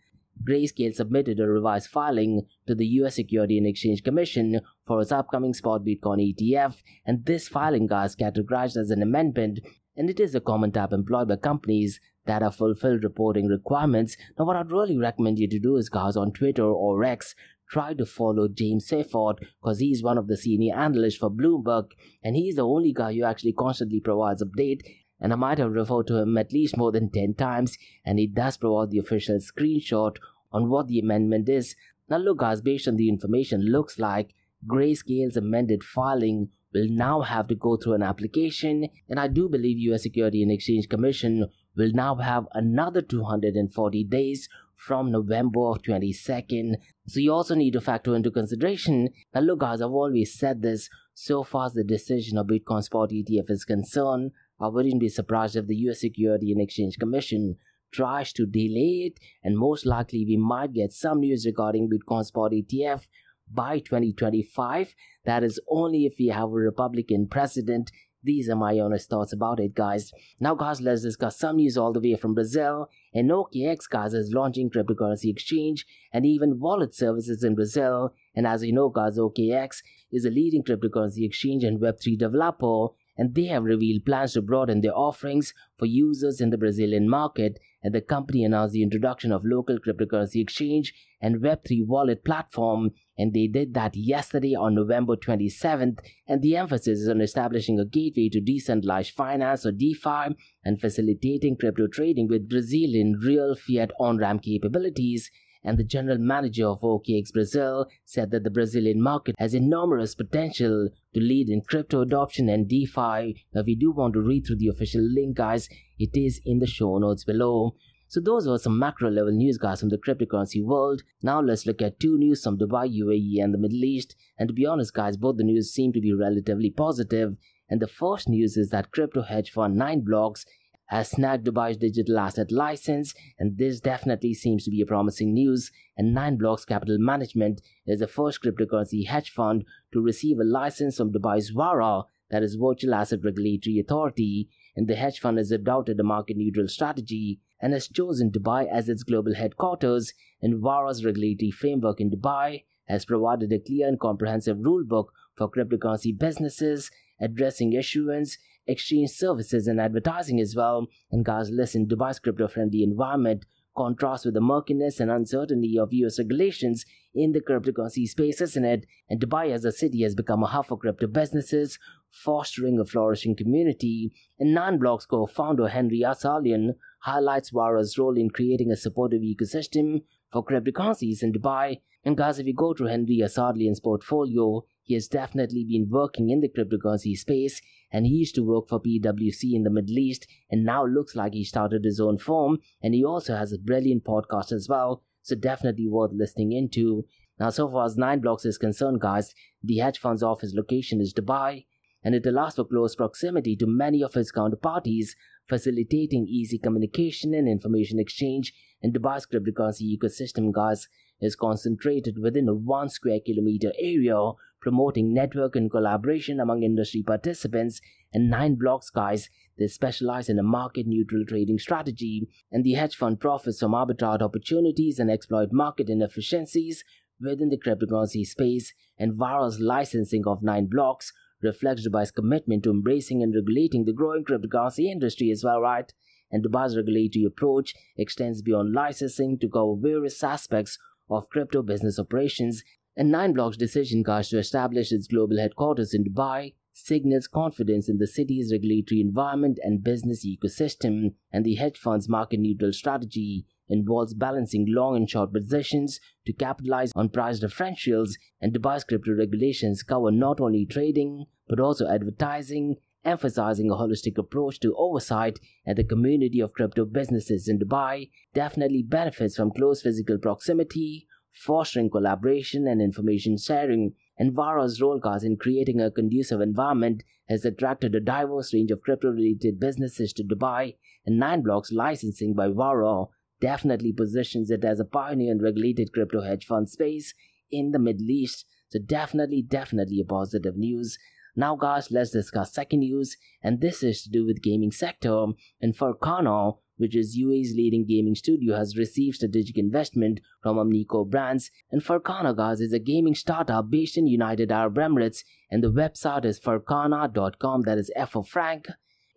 Grayscale 0.47 0.95
submitted 0.95 1.39
a 1.39 1.47
revised 1.47 1.89
filing 1.89 2.45
to 2.65 2.73
the 2.73 2.85
US 2.85 3.15
Security 3.15 3.57
and 3.57 3.67
Exchange 3.67 4.03
Commission 4.03 4.61
for 4.85 5.01
its 5.01 5.11
upcoming 5.11 5.53
Spot 5.53 5.81
Bitcoin 5.83 6.33
ETF. 6.33 6.75
And 7.05 7.25
this 7.25 7.47
filing, 7.47 7.87
guys, 7.87 8.15
categorized 8.15 8.77
as 8.77 8.89
an 8.89 9.01
amendment 9.01 9.59
and 9.99 10.09
it 10.09 10.17
is 10.17 10.33
a 10.33 10.39
common 10.39 10.71
type 10.71 10.93
employed 10.93 11.27
by 11.27 11.35
companies 11.35 11.99
that 12.25 12.41
have 12.41 12.55
fulfilled 12.55 13.03
reporting 13.03 13.47
requirements. 13.47 14.15
Now, 14.37 14.45
what 14.45 14.55
I'd 14.55 14.71
really 14.71 14.97
recommend 14.97 15.37
you 15.37 15.47
to 15.49 15.59
do 15.59 15.75
is, 15.75 15.89
guys, 15.89 16.15
on 16.15 16.31
Twitter 16.31 16.63
or 16.63 17.03
X, 17.03 17.35
try 17.69 17.93
to 17.93 18.05
follow 18.05 18.47
James 18.47 18.87
Seyffart 18.87 19.39
because 19.61 19.79
he's 19.79 20.01
one 20.01 20.17
of 20.17 20.27
the 20.27 20.37
senior 20.37 20.73
analysts 20.73 21.17
for 21.17 21.29
Bloomberg, 21.29 21.91
and 22.23 22.37
he's 22.37 22.55
the 22.55 22.65
only 22.65 22.93
guy 22.93 23.13
who 23.13 23.23
actually 23.23 23.51
constantly 23.51 23.99
provides 23.99 24.41
update. 24.41 24.83
And 25.19 25.33
I 25.33 25.35
might 25.35 25.57
have 25.57 25.73
referred 25.73 26.07
to 26.07 26.15
him 26.15 26.37
at 26.37 26.53
least 26.53 26.77
more 26.77 26.93
than 26.93 27.11
10 27.11 27.33
times, 27.33 27.77
and 28.05 28.19
he 28.19 28.27
does 28.27 28.55
provide 28.55 28.91
the 28.91 28.99
official 28.99 29.39
screenshot 29.39 30.15
on 30.53 30.69
what 30.69 30.87
the 30.87 30.99
amendment 30.99 31.49
is. 31.49 31.75
Now, 32.07 32.19
look, 32.19 32.37
guys, 32.37 32.61
based 32.61 32.87
on 32.87 32.95
the 32.95 33.09
information, 33.09 33.69
looks 33.69 33.99
like 33.99 34.33
Grayscale's 34.65 35.35
amended 35.35 35.83
filing 35.83 36.51
will 36.73 36.87
now 36.89 37.21
have 37.21 37.47
to 37.47 37.55
go 37.55 37.77
through 37.77 37.93
an 37.93 38.03
application 38.03 38.87
and 39.07 39.19
I 39.19 39.27
do 39.27 39.49
believe 39.49 39.77
US 39.91 40.03
Security 40.03 40.43
and 40.43 40.51
Exchange 40.51 40.87
Commission 40.89 41.47
will 41.75 41.91
now 41.93 42.15
have 42.15 42.47
another 42.53 43.01
240 43.01 44.03
days 44.05 44.49
from 44.75 45.11
November 45.11 45.71
of 45.71 45.81
22nd. 45.81 46.75
So 47.07 47.19
you 47.19 47.33
also 47.33 47.55
need 47.55 47.73
to 47.73 47.81
factor 47.81 48.15
into 48.15 48.31
consideration. 48.31 49.09
Now 49.33 49.41
look 49.41 49.59
guys, 49.59 49.81
I've 49.81 49.91
always 49.91 50.37
said 50.37 50.61
this, 50.61 50.89
so 51.13 51.43
far 51.43 51.65
as 51.65 51.73
the 51.73 51.83
decision 51.83 52.37
of 52.37 52.47
Bitcoin 52.47 52.83
Spot 52.83 53.09
ETF 53.09 53.49
is 53.49 53.65
concerned, 53.65 54.31
I 54.59 54.67
wouldn't 54.67 54.99
be 54.99 55.09
surprised 55.09 55.55
if 55.55 55.67
the 55.67 55.75
US 55.87 56.01
Security 56.01 56.51
and 56.51 56.61
Exchange 56.61 56.97
Commission 56.97 57.57
tries 57.91 58.31
to 58.33 58.45
delay 58.45 59.11
it 59.11 59.19
and 59.43 59.57
most 59.57 59.85
likely 59.85 60.23
we 60.25 60.37
might 60.37 60.73
get 60.73 60.93
some 60.93 61.21
news 61.21 61.45
regarding 61.45 61.89
Bitcoin 61.89 62.23
Spot 62.23 62.51
ETF 62.51 63.07
by 63.53 63.79
2025. 63.79 64.95
That 65.25 65.43
is 65.43 65.59
only 65.69 66.05
if 66.05 66.15
we 66.19 66.27
have 66.27 66.49
a 66.49 66.53
Republican 66.53 67.27
president 67.27 67.91
these 68.21 68.49
are 68.49 68.55
my 68.55 68.77
honest 68.79 69.09
thoughts 69.09 69.31
about 69.31 69.61
it, 69.61 69.73
guys. 69.73 70.11
Now, 70.41 70.53
guys, 70.53 70.81
let's 70.81 71.03
discuss 71.03 71.39
some 71.39 71.55
news 71.55 71.77
all 71.77 71.93
the 71.93 72.01
way 72.01 72.15
from 72.15 72.33
Brazil. 72.33 72.89
And 73.13 73.31
OKX, 73.31 73.89
guys, 73.89 74.13
is 74.13 74.33
launching 74.33 74.69
cryptocurrency 74.69 75.29
exchange 75.29 75.85
and 76.11 76.25
even 76.25 76.59
wallet 76.59 76.93
services 76.93 77.43
in 77.43 77.55
Brazil. 77.55 78.13
And 78.35 78.45
as 78.45 78.63
you 78.63 78.73
know, 78.73 78.89
guys, 78.89 79.17
OKX 79.17 79.81
is 80.11 80.25
a 80.25 80.29
leading 80.29 80.63
cryptocurrency 80.63 81.25
exchange 81.25 81.63
and 81.63 81.79
Web3 81.79 82.17
developer. 82.17 82.87
And 83.17 83.35
they 83.35 83.45
have 83.45 83.63
revealed 83.63 84.05
plans 84.05 84.33
to 84.33 84.41
broaden 84.41 84.81
their 84.81 84.95
offerings 84.95 85.53
for 85.77 85.85
users 85.85 86.41
in 86.41 86.49
the 86.49 86.57
Brazilian 86.57 87.09
market. 87.09 87.57
And 87.81 87.95
the 87.95 88.01
company 88.01 88.43
announced 88.43 88.73
the 88.73 88.83
introduction 88.83 89.31
of 89.31 89.45
local 89.45 89.77
cryptocurrency 89.79 90.41
exchange 90.41 90.93
and 91.21 91.41
Web3 91.41 91.85
wallet 91.85 92.25
platform 92.25 92.91
and 93.19 93.33
they 93.33 93.47
did 93.47 93.73
that 93.73 93.97
yesterday 93.97 94.55
on 94.55 94.73
November 94.73 95.17
27th. 95.17 95.99
And 96.25 96.41
the 96.41 96.55
emphasis 96.55 96.99
is 96.99 97.09
on 97.09 97.19
establishing 97.19 97.77
a 97.77 97.83
gateway 97.83 98.29
to 98.29 98.39
decentralized 98.39 99.11
finance 99.11 99.65
or 99.65 99.73
DeFi 99.73 100.37
and 100.63 100.79
facilitating 100.79 101.57
crypto 101.57 101.87
trading 101.87 102.29
with 102.29 102.47
Brazilian 102.49 103.19
real 103.21 103.55
fiat 103.55 103.91
on 103.99 104.19
ramp 104.19 104.43
capabilities. 104.43 105.29
And 105.65 105.77
the 105.77 105.83
general 105.83 106.17
manager 106.17 106.67
of 106.67 106.79
OKX 106.79 107.33
Brazil 107.33 107.87
said 108.05 108.31
that 108.31 108.45
the 108.45 108.49
Brazilian 108.49 109.01
market 109.01 109.35
has 109.37 109.53
enormous 109.53 110.15
potential 110.15 110.87
to 111.13 111.19
lead 111.19 111.49
in 111.49 111.59
crypto 111.59 111.99
adoption 111.99 112.47
and 112.47 112.69
DeFi. 112.69 113.35
If 113.51 113.67
you 113.67 113.77
do 113.77 113.91
want 113.91 114.13
to 114.13 114.21
read 114.21 114.47
through 114.47 114.59
the 114.59 114.69
official 114.69 115.01
link, 115.01 115.35
guys, 115.35 115.67
it 115.97 116.11
is 116.13 116.39
in 116.45 116.59
the 116.59 116.67
show 116.67 116.97
notes 116.97 117.25
below. 117.25 117.75
So 118.09 118.19
those 118.19 118.47
were 118.47 118.57
some 118.57 118.79
macro 118.79 119.11
level 119.11 119.31
news 119.31 119.59
guys 119.59 119.79
from 119.79 119.89
the 119.89 119.97
cryptocurrency 119.99 120.63
world. 120.63 121.03
Now 121.21 121.41
let's 121.41 121.67
look 121.67 121.79
at 121.79 121.99
two 121.99 122.17
news 122.17 122.43
from 122.43 122.57
Dubai, 122.57 122.89
UAE 122.99 123.43
and 123.43 123.53
the 123.53 123.59
Middle 123.59 123.83
East. 123.83 124.15
And 124.39 124.47
to 124.47 124.53
be 124.53 124.65
honest 124.65 124.95
guys, 124.95 125.15
both 125.15 125.37
the 125.37 125.43
news 125.43 125.71
seem 125.71 125.93
to 125.93 126.01
be 126.01 126.11
relatively 126.11 126.71
positive. 126.71 127.37
And 127.69 127.79
the 127.79 127.87
first 127.87 128.27
news 128.27 128.57
is 128.57 128.71
that 128.71 128.89
crypto 128.89 129.21
hedge 129.21 129.51
fund 129.51 129.75
9 129.75 130.01
Blocks 130.01 130.47
has 130.87 131.11
snagged 131.11 131.45
Dubai's 131.45 131.77
digital 131.77 132.17
asset 132.17 132.51
license, 132.51 133.13
and 133.37 133.59
this 133.59 133.79
definitely 133.79 134.33
seems 134.33 134.63
to 134.63 134.71
be 134.71 134.81
a 134.81 134.87
promising 134.87 135.31
news. 135.31 135.71
And 135.95 136.11
9 136.11 136.37
Blocks 136.37 136.65
Capital 136.65 136.97
Management 136.97 137.61
is 137.85 137.99
the 137.99 138.07
first 138.07 138.41
cryptocurrency 138.41 139.05
hedge 139.05 139.29
fund 139.29 139.65
to 139.93 140.01
receive 140.01 140.39
a 140.39 140.43
license 140.43 140.97
from 140.97 141.13
Dubai's 141.13 141.49
VARA, 141.49 142.05
that 142.31 142.41
is 142.41 142.55
Virtual 142.55 142.95
Asset 142.95 143.19
Regulatory 143.23 143.77
Authority, 143.77 144.49
and 144.75 144.87
the 144.87 144.95
hedge 144.95 145.19
fund 145.19 145.37
has 145.37 145.51
adopted 145.51 145.99
a 145.99 146.03
market 146.03 146.37
neutral 146.37 146.67
strategy 146.67 147.39
and 147.61 147.73
has 147.73 147.87
chosen 147.87 148.31
Dubai 148.31 148.67
as 148.71 148.89
its 148.89 149.03
global 149.03 149.35
headquarters, 149.35 150.13
and 150.41 150.61
VARA's 150.61 151.03
regulatory 151.03 151.51
framework 151.51 151.99
in 151.99 152.09
Dubai 152.09 152.63
has 152.85 153.05
provided 153.05 153.51
a 153.51 153.59
clear 153.59 153.87
and 153.87 153.99
comprehensive 153.99 154.57
rulebook 154.57 155.07
for 155.35 155.49
cryptocurrency 155.49 156.17
businesses, 156.17 156.89
addressing 157.21 157.73
issuance, 157.73 158.37
exchange 158.65 159.09
services, 159.09 159.67
and 159.67 159.79
advertising 159.79 160.39
as 160.39 160.55
well. 160.55 160.87
And 161.11 161.25
guys, 161.25 161.49
listen, 161.49 161.87
Dubai's 161.87 162.19
crypto 162.19 162.47
friendly 162.47 162.83
environment 162.83 163.45
contrasts 163.77 164.25
with 164.25 164.33
the 164.33 164.41
murkiness 164.41 164.99
and 164.99 165.09
uncertainty 165.11 165.77
of 165.77 165.93
US 165.93 166.19
regulations 166.19 166.85
in 167.13 167.31
the 167.31 167.41
cryptocurrency 167.41 168.07
space, 168.07 168.41
isn't 168.41 168.65
it? 168.65 168.85
And 169.09 169.19
Dubai 169.21 169.51
as 169.51 169.63
a 169.63 169.71
city 169.71 170.03
has 170.03 170.15
become 170.15 170.43
a 170.43 170.47
hub 170.47 170.67
for 170.67 170.77
crypto 170.77 171.07
businesses, 171.07 171.79
fostering 172.11 172.79
a 172.79 172.85
flourishing 172.85 173.35
community. 173.35 174.11
And 174.39 174.57
9Blocks 174.57 175.07
co-founder 175.07 175.69
Henry 175.69 176.01
Assouline 176.01 176.75
highlights 176.99 177.51
VARA's 177.51 177.97
role 177.97 178.17
in 178.17 178.29
creating 178.29 178.71
a 178.71 178.75
supportive 178.75 179.21
ecosystem 179.21 180.03
for 180.31 180.45
cryptocurrencies 180.45 181.23
in 181.23 181.33
Dubai. 181.33 181.81
And 182.03 182.15
guys, 182.17 182.39
if 182.39 182.47
you 182.47 182.53
go 182.53 182.73
to 182.73 182.85
Henry 182.85 183.19
Assouline's 183.21 183.79
portfolio, 183.79 184.63
he 184.83 184.93
has 184.93 185.07
definitely 185.07 185.65
been 185.65 185.89
working 185.89 186.29
in 186.29 186.41
the 186.41 186.49
cryptocurrency 186.49 187.15
space 187.17 187.61
and 187.91 188.05
he 188.05 188.13
used 188.13 188.35
to 188.35 188.43
work 188.43 188.69
for 188.69 188.79
PwC 188.79 189.53
in 189.53 189.63
the 189.63 189.69
Middle 189.69 189.97
East 189.97 190.27
and 190.49 190.63
now 190.63 190.85
looks 190.85 191.15
like 191.15 191.33
he 191.33 191.43
started 191.43 191.83
his 191.83 191.99
own 191.99 192.17
firm 192.17 192.59
and 192.81 192.93
he 192.93 193.03
also 193.03 193.35
has 193.35 193.51
a 193.51 193.57
brilliant 193.57 194.03
podcast 194.03 194.51
as 194.51 194.67
well, 194.69 195.03
so 195.21 195.35
definitely 195.35 195.87
worth 195.87 196.11
listening 196.13 196.51
into. 196.51 197.05
Now, 197.39 197.49
so 197.49 197.69
far 197.69 197.85
as 197.85 197.97
9 197.97 198.19
Blocks 198.19 198.45
is 198.45 198.57
concerned, 198.57 199.01
guys, 199.01 199.33
the 199.63 199.77
hedge 199.77 199.99
fund's 199.99 200.23
office 200.23 200.53
location 200.53 201.01
is 201.01 201.13
Dubai 201.13 201.65
and 202.03 202.15
it 202.15 202.25
allows 202.25 202.55
for 202.55 202.65
close 202.65 202.95
proximity 202.95 203.55
to 203.57 203.67
many 203.67 204.01
of 204.03 204.15
its 204.15 204.31
counterparties, 204.31 205.09
facilitating 205.49 206.27
easy 206.29 206.59
communication 206.59 207.33
and 207.33 207.49
information 207.49 207.99
exchange. 207.99 208.53
And 208.81 208.93
Dubai's 208.93 209.25
cryptocurrency 209.25 209.97
ecosystem, 209.97 210.53
guys, 210.53 210.87
is 211.19 211.35
concentrated 211.35 212.17
within 212.17 212.47
a 212.47 212.53
one 212.53 212.87
square 212.87 213.19
kilometer 213.25 213.73
area, 213.77 214.31
promoting 214.61 215.13
network 215.13 215.55
and 215.55 215.69
collaboration 215.69 216.39
among 216.39 216.63
industry 216.63 217.03
participants. 217.05 217.81
And 218.13 218.29
nine 218.29 218.55
blocks, 218.55 218.89
guys, 218.89 219.29
they 219.57 219.67
specialize 219.67 220.29
in 220.29 220.39
a 220.39 220.43
market 220.43 220.87
neutral 220.87 221.25
trading 221.27 221.59
strategy, 221.59 222.29
and 222.51 222.63
the 222.63 222.73
hedge 222.73 222.95
fund 222.95 223.19
profits 223.19 223.59
from 223.59 223.73
arbitrage 223.73 224.21
opportunities 224.21 224.99
and 224.99 225.11
exploit 225.11 225.49
market 225.51 225.89
inefficiencies 225.89 226.83
within 227.19 227.49
the 227.49 227.57
cryptocurrency 227.57 228.25
space. 228.25 228.73
And 228.97 229.13
VARA's 229.13 229.59
licensing 229.59 230.23
of 230.25 230.41
nine 230.41 230.67
blocks 230.67 231.11
reflects 231.41 231.87
Dubai's 231.87 232.11
commitment 232.11 232.63
to 232.63 232.71
embracing 232.71 233.23
and 233.23 233.33
regulating 233.33 233.85
the 233.85 233.93
growing 233.93 234.23
cryptocurrency 234.23 234.85
industry 234.85 235.31
as 235.31 235.43
well, 235.43 235.61
right? 235.61 235.91
And 236.31 236.43
Dubai's 236.43 236.75
regulatory 236.75 237.25
approach 237.25 237.73
extends 237.97 238.41
beyond 238.41 238.73
licensing 238.73 239.39
to 239.39 239.49
cover 239.49 239.75
various 239.77 240.23
aspects 240.23 240.77
of 241.09 241.29
crypto 241.29 241.61
business 241.61 241.97
operations. 241.97 242.63
And 242.95 243.13
9Block's 243.13 243.57
decision, 243.57 244.03
guys, 244.03 244.29
to 244.29 244.37
establish 244.37 244.91
its 244.91 245.07
global 245.07 245.37
headquarters 245.37 245.93
in 245.93 246.03
Dubai 246.03 246.53
signals 246.71 247.27
confidence 247.27 247.89
in 247.89 247.97
the 247.97 248.07
city's 248.07 248.51
regulatory 248.51 249.01
environment 249.01 249.59
and 249.63 249.83
business 249.83 250.25
ecosystem, 250.25 251.13
and 251.31 251.45
the 251.45 251.55
hedge 251.55 251.77
fund's 251.77 252.07
market 252.07 252.39
neutral 252.39 252.73
strategy 252.73 253.45
involves 253.69 254.13
balancing 254.13 254.65
long 254.67 254.95
and 254.95 255.09
short 255.09 255.31
positions 255.31 255.99
to 256.25 256.33
capitalize 256.33 256.91
on 256.95 257.09
price 257.09 257.39
differentials, 257.39 258.11
and 258.41 258.53
Dubai's 258.53 258.83
crypto 258.83 259.13
regulations 259.13 259.83
cover 259.83 260.11
not 260.11 260.41
only 260.41 260.65
trading 260.65 261.25
but 261.47 261.59
also 261.59 261.87
advertising, 261.87 262.75
emphasizing 263.05 263.71
a 263.71 263.75
holistic 263.75 264.17
approach 264.17 264.59
to 264.59 264.75
oversight, 264.77 265.39
and 265.65 265.77
the 265.77 265.83
community 265.83 266.39
of 266.39 266.53
crypto 266.53 266.85
businesses 266.85 267.47
in 267.47 267.57
Dubai 267.57 268.09
definitely 268.33 268.83
benefits 268.83 269.37
from 269.37 269.51
close 269.51 269.81
physical 269.81 270.17
proximity, 270.17 271.07
fostering 271.33 271.89
collaboration 271.89 272.67
and 272.67 272.81
information 272.81 273.37
sharing. 273.37 273.93
And 274.17 274.33
VARA's 274.33 274.81
role, 274.81 274.99
guys, 274.99 275.23
in 275.23 275.37
creating 275.37 275.79
a 275.79 275.89
conducive 275.89 276.41
environment 276.41 277.03
has 277.29 277.45
attracted 277.45 277.95
a 277.95 278.01
diverse 278.01 278.53
range 278.53 278.69
of 278.69 278.81
crypto 278.81 279.09
related 279.09 279.59
businesses 279.59 280.11
to 280.13 280.23
Dubai, 280.23 280.75
and 281.05 281.17
9 281.17 281.41
Blocks 281.41 281.71
licensing 281.71 282.33
by 282.33 282.49
VARA 282.49 283.05
definitely 283.39 283.93
positions 283.93 284.51
it 284.51 284.63
as 284.63 284.79
a 284.79 284.85
pioneer 284.85 285.31
in 285.31 285.41
regulated 285.41 285.91
crypto 285.93 286.21
hedge 286.21 286.45
fund 286.45 286.69
space 286.69 287.13
in 287.51 287.71
the 287.71 287.79
Middle 287.79 288.09
East. 288.09 288.45
So 288.69 288.79
definitely, 288.79 289.41
definitely 289.41 289.99
a 290.01 290.05
positive 290.05 290.57
news. 290.57 290.97
Now 291.35 291.55
guys, 291.55 291.91
let's 291.91 292.11
discuss 292.11 292.53
second 292.53 292.79
news 292.79 293.15
and 293.41 293.61
this 293.61 293.83
is 293.83 294.03
to 294.03 294.09
do 294.09 294.25
with 294.25 294.41
gaming 294.41 294.71
sector 294.71 295.27
and 295.61 295.75
Farcana, 295.75 296.57
which 296.77 296.95
is 296.95 297.17
UAE's 297.17 297.53
leading 297.55 297.85
gaming 297.85 298.15
studio, 298.15 298.55
has 298.55 298.77
received 298.77 299.17
strategic 299.17 299.57
investment 299.57 300.21
from 300.41 300.57
Animoca 300.57 301.09
Brands. 301.09 301.51
And 301.71 301.83
Farcana, 301.83 302.35
guys, 302.35 302.61
is 302.61 302.73
a 302.73 302.79
gaming 302.79 303.15
startup 303.15 303.69
based 303.69 303.97
in 303.97 304.07
United 304.07 304.51
Arab 304.51 304.75
Emirates, 304.75 305.23
and 305.51 305.61
the 305.61 305.71
website 305.71 306.23
is 306.23 306.39
farcana.com. 306.39 307.61
That 307.63 307.77
is 307.77 307.91
F 307.95 308.11
for 308.11 308.23
Frank, 308.23 308.67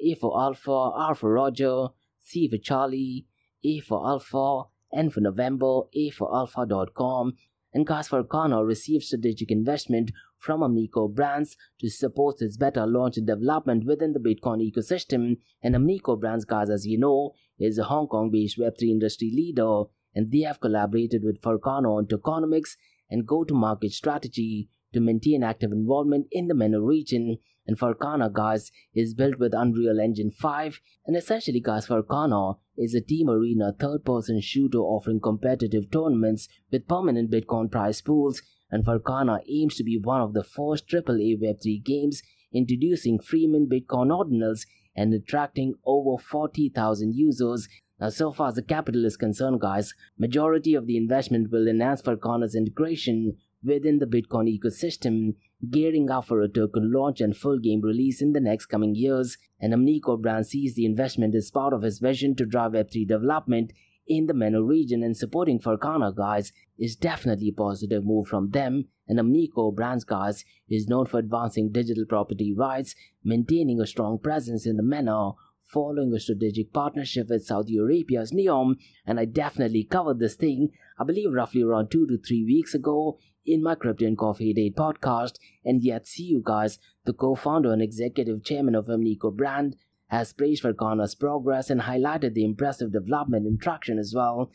A 0.01 0.15
for 0.15 0.39
Alpha, 0.41 0.71
R 0.71 1.15
for 1.15 1.33
Roger, 1.33 1.89
C 2.20 2.49
for 2.49 2.59
Charlie, 2.59 3.27
a 3.65 3.81
for 3.81 4.07
Alpha, 4.07 4.65
N 4.95 5.11
for 5.11 5.21
November, 5.21 5.83
A 5.95 6.11
for 6.11 6.35
Alpha.com, 6.35 7.35
and 7.73 7.87
Gas 7.87 8.09
for 8.09 8.23
Connor 8.23 8.65
received 8.65 9.05
strategic 9.05 9.51
investment 9.51 10.13
from 10.39 10.61
Animoca 10.61 11.15
Brands 11.15 11.57
to 11.81 11.89
support 11.89 12.43
its 12.43 12.57
better 12.57 12.87
launch 12.87 13.17
and 13.17 13.27
development 13.27 13.87
within 13.87 14.13
the 14.13 14.19
Bitcoin 14.19 14.61
ecosystem. 14.61 15.39
And 15.63 15.75
Animoca 15.75 16.21
Brands, 16.21 16.45
guys, 16.45 16.69
as 16.69 16.87
you 16.87 16.99
know, 16.99 17.33
is 17.59 17.79
a 17.79 17.85
Hong 17.85 18.09
Kong 18.09 18.31
based 18.31 18.59
Web3 18.59 18.91
industry 18.91 19.31
leader, 19.35 19.85
and 20.15 20.31
they 20.31 20.41
have 20.41 20.61
collaborated 20.61 21.23
with 21.25 21.41
Farcana 21.41 21.97
on 21.97 22.07
tokenomics 22.07 22.77
and 23.09 23.27
go 23.27 23.45
to 23.45 23.55
market 23.55 23.93
strategy 23.93 24.69
to 24.93 25.01
maintain 25.01 25.43
active 25.43 25.72
involvement 25.72 26.26
in 26.30 26.49
the 26.49 26.55
MENA 26.55 26.80
region. 26.80 27.38
And 27.66 27.78
Farcana, 27.78 28.32
guys, 28.32 28.72
is 28.95 29.14
built 29.14 29.38
with 29.38 29.55
Unreal 29.55 30.01
Engine 30.01 30.30
5. 30.30 30.80
And 31.07 31.16
essentially, 31.16 31.61
guys, 31.61 31.86
Farcana 31.86 32.59
is 32.76 32.95
a 32.95 33.01
team 33.01 33.30
arena 33.30 33.74
third 33.78 34.05
person 34.05 34.40
shooter 34.40 34.78
offering 34.78 35.20
competitive 35.20 35.90
tournaments 35.90 36.49
with 36.70 36.88
permanent 36.88 37.30
Bitcoin 37.30 37.70
prize 37.70 38.01
pools. 38.01 38.43
And 38.70 38.84
Farcana 38.84 39.40
aims 39.49 39.76
to 39.76 39.84
be 39.84 39.99
one 39.99 40.20
of 40.20 40.34
the 40.34 40.45
first 40.45 40.88
AAA 40.88 41.40
Web3 41.40 41.84
games 41.84 42.22
introducing 42.53 43.18
Freeman 43.18 43.68
Bitcoin 43.68 44.09
ordinals 44.09 44.66
and 44.97 45.14
attracting 45.14 45.74
over 45.84 46.22
40,000 46.22 47.14
users 47.14 47.68
now, 48.03 48.09
so 48.09 48.32
far 48.32 48.49
as 48.49 48.57
the 48.57 48.62
capital 48.62 49.05
is 49.05 49.16
concerned, 49.16 49.61
guys, 49.61 49.95
majority 50.18 50.74
of 50.74 50.88
the 50.88 50.97
investment 50.97 51.53
will 51.53 51.68
enhance 51.68 52.03
Farcana's 52.03 52.57
integration 52.57 53.36
within 53.65 53.99
the 53.99 54.07
Bitcoin 54.07 54.49
ecosystem, 54.49 55.35
gearing 55.71 56.11
up 56.11 56.27
for 56.27 56.41
a 56.41 56.49
token 56.49 56.93
launch 56.93 57.21
and 57.21 57.37
full 57.37 57.59
game 57.59 57.81
release 57.81 58.21
in 58.21 58.33
the 58.33 58.41
next 58.41 58.67
coming 58.67 58.95
years. 58.95 59.39
And 59.61 59.73
Animoca 59.73 60.21
Brand 60.21 60.47
sees 60.47 60.75
the 60.75 60.85
investment 60.85 61.35
as 61.35 61.51
part 61.51 61.73
of 61.73 61.83
his 61.83 61.99
vision 61.99 62.35
to 62.37 62.47
drive 62.47 62.73
Web3 62.73 63.07
development 63.07 63.73
in 64.07 64.27
the 64.27 64.35
MENA 64.35 64.63
region 64.63 65.03
and 65.03 65.17
supporting 65.17 65.61
Farcana 65.61 66.15
guys 66.15 66.53
is 66.79 66.97
definitely 66.97 67.51
a 67.51 67.53
positive 67.53 68.05
move 68.05 68.27
from 68.27 68.51
them. 68.51 68.87
And 69.07 69.19
Animoca 69.19 69.75
Brands 69.75 70.05
guys 70.05 70.45
is 70.69 70.89
known 70.89 71.07
for 71.07 71.19
advancing 71.19 71.71
digital 71.71 72.05
property 72.07 72.53
rights, 72.53 72.95
maintaining 73.23 73.81
a 73.81 73.87
strong 73.87 74.19
presence 74.19 74.67
in 74.67 74.77
the 74.77 74.83
MENA 74.83 75.33
following 75.73 76.13
a 76.13 76.21
strategic 76.21 76.73
partnership 76.73 77.29
with 77.31 77.47
Saudi 77.47 77.79
Arabia's 77.79 78.31
NEOM, 78.33 78.77
and 79.07 79.19
I 79.19 79.25
definitely 79.25 79.85
covered 79.85 80.19
this 80.19 80.35
thing, 80.35 80.69
I 80.99 81.05
believe 81.05 81.33
roughly 81.33 81.63
around 81.63 81.91
two 81.91 82.07
to 82.09 82.19
three 82.19 82.45
weeks 82.45 82.75
ago 82.75 83.19
in 83.45 83.62
my 83.62 83.74
Crypto 83.74 84.07
and 84.07 84.16
Coffee 84.16 84.51
at 84.51 84.59
8 84.59 84.76
podcast. 84.76 85.38
And 85.64 85.82
Yat 85.82 86.07
Siu 86.07 86.43
guys, 86.45 86.78
the 87.05 87.12
co 87.12 87.34
founder 87.34 87.72
and 87.72 87.82
executive 87.82 88.45
chairman 88.45 88.74
of 88.74 88.86
Animoca 88.86 89.34
Brand, 89.34 89.76
has 90.09 90.32
praised 90.32 90.62
Farcana's 90.62 91.14
progress 91.14 91.70
and 91.70 91.82
highlighted 91.82 92.34
the 92.34 92.45
impressive 92.45 92.93
development 92.93 93.47
and 93.47 93.61
traction 93.61 93.99
as 93.99 94.12
well. 94.14 94.51